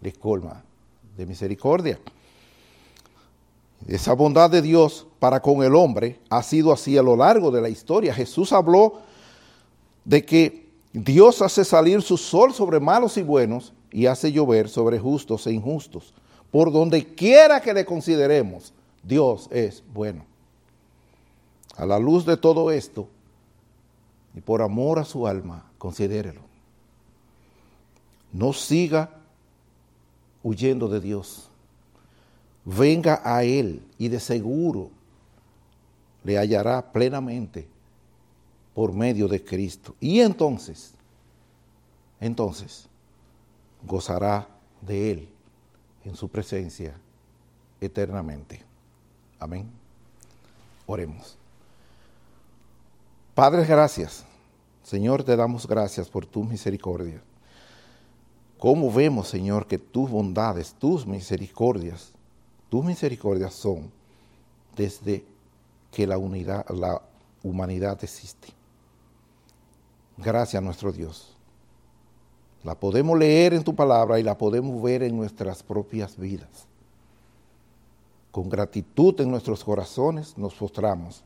les 0.00 0.16
colma 0.18 0.62
de 1.16 1.26
misericordia. 1.26 1.98
Esa 3.86 4.12
bondad 4.12 4.50
de 4.50 4.62
Dios 4.62 5.06
para 5.18 5.40
con 5.40 5.62
el 5.62 5.74
hombre 5.74 6.20
ha 6.30 6.42
sido 6.42 6.72
así 6.72 6.96
a 6.96 7.02
lo 7.02 7.16
largo 7.16 7.50
de 7.50 7.60
la 7.60 7.68
historia. 7.68 8.14
Jesús 8.14 8.52
habló 8.52 9.00
de 10.04 10.24
que 10.24 10.68
Dios 10.92 11.42
hace 11.42 11.64
salir 11.64 12.02
su 12.02 12.16
sol 12.16 12.52
sobre 12.52 12.78
malos 12.78 13.16
y 13.16 13.22
buenos 13.22 13.72
y 13.90 14.06
hace 14.06 14.30
llover 14.30 14.68
sobre 14.68 14.98
justos 14.98 15.46
e 15.46 15.52
injustos. 15.52 16.12
Por 16.50 16.70
donde 16.70 17.14
quiera 17.14 17.60
que 17.60 17.72
le 17.72 17.84
consideremos, 17.84 18.72
Dios 19.02 19.48
es 19.50 19.82
bueno. 19.92 20.31
A 21.76 21.86
la 21.86 21.98
luz 21.98 22.26
de 22.26 22.36
todo 22.36 22.70
esto, 22.70 23.08
y 24.34 24.40
por 24.40 24.62
amor 24.62 24.98
a 24.98 25.04
su 25.04 25.26
alma, 25.26 25.70
considérelo. 25.78 26.40
No 28.32 28.52
siga 28.52 29.10
huyendo 30.42 30.88
de 30.88 31.00
Dios. 31.00 31.48
Venga 32.64 33.20
a 33.24 33.44
Él 33.44 33.82
y 33.98 34.08
de 34.08 34.20
seguro 34.20 34.90
le 36.24 36.38
hallará 36.38 36.92
plenamente 36.92 37.66
por 38.74 38.92
medio 38.92 39.28
de 39.28 39.44
Cristo. 39.44 39.94
Y 40.00 40.20
entonces, 40.20 40.92
entonces, 42.20 42.86
gozará 43.86 44.48
de 44.80 45.10
Él 45.10 45.28
en 46.04 46.16
su 46.16 46.28
presencia 46.28 46.94
eternamente. 47.80 48.62
Amén. 49.38 49.68
Oremos. 50.86 51.41
Padre, 53.34 53.64
gracias. 53.64 54.26
Señor, 54.82 55.24
te 55.24 55.36
damos 55.36 55.66
gracias 55.66 56.08
por 56.10 56.26
tu 56.26 56.44
misericordia. 56.44 57.22
¿Cómo 58.58 58.92
vemos, 58.92 59.28
Señor, 59.28 59.66
que 59.66 59.78
tus 59.78 60.10
bondades, 60.10 60.74
tus 60.74 61.06
misericordias, 61.06 62.12
tus 62.68 62.84
misericordias 62.84 63.54
son 63.54 63.90
desde 64.76 65.24
que 65.90 66.06
la, 66.06 66.18
unidad, 66.18 66.68
la 66.68 67.00
humanidad 67.42 67.98
existe? 68.04 68.48
Gracias, 70.18 70.62
nuestro 70.62 70.92
Dios. 70.92 71.34
La 72.62 72.74
podemos 72.74 73.18
leer 73.18 73.54
en 73.54 73.64
tu 73.64 73.74
palabra 73.74 74.20
y 74.20 74.22
la 74.22 74.36
podemos 74.36 74.80
ver 74.82 75.02
en 75.02 75.16
nuestras 75.16 75.62
propias 75.62 76.18
vidas. 76.18 76.66
Con 78.30 78.50
gratitud 78.50 79.18
en 79.22 79.30
nuestros 79.30 79.64
corazones 79.64 80.36
nos 80.36 80.54
postramos 80.54 81.24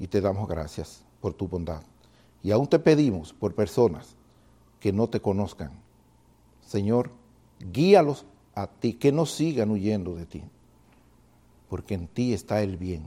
y 0.00 0.08
te 0.08 0.20
damos 0.20 0.48
gracias 0.48 1.04
por 1.20 1.34
tu 1.34 1.46
bondad. 1.46 1.82
Y 2.42 2.50
aún 2.50 2.66
te 2.66 2.78
pedimos 2.78 3.32
por 3.32 3.54
personas 3.54 4.16
que 4.80 4.92
no 4.92 5.08
te 5.08 5.20
conozcan. 5.20 5.70
Señor, 6.66 7.12
guíalos 7.60 8.24
a 8.54 8.66
ti, 8.66 8.94
que 8.94 9.12
no 9.12 9.26
sigan 9.26 9.70
huyendo 9.70 10.16
de 10.16 10.26
ti, 10.26 10.42
porque 11.68 11.94
en 11.94 12.08
ti 12.08 12.32
está 12.32 12.62
el 12.62 12.78
bien 12.78 13.06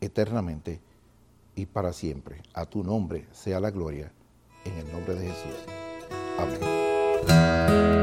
eternamente 0.00 0.80
y 1.54 1.66
para 1.66 1.92
siempre. 1.92 2.42
A 2.52 2.66
tu 2.66 2.82
nombre 2.82 3.26
sea 3.30 3.60
la 3.60 3.70
gloria, 3.70 4.12
en 4.64 4.76
el 4.78 4.92
nombre 4.92 5.14
de 5.14 5.28
Jesús. 5.28 5.54
Amén. 6.38 8.01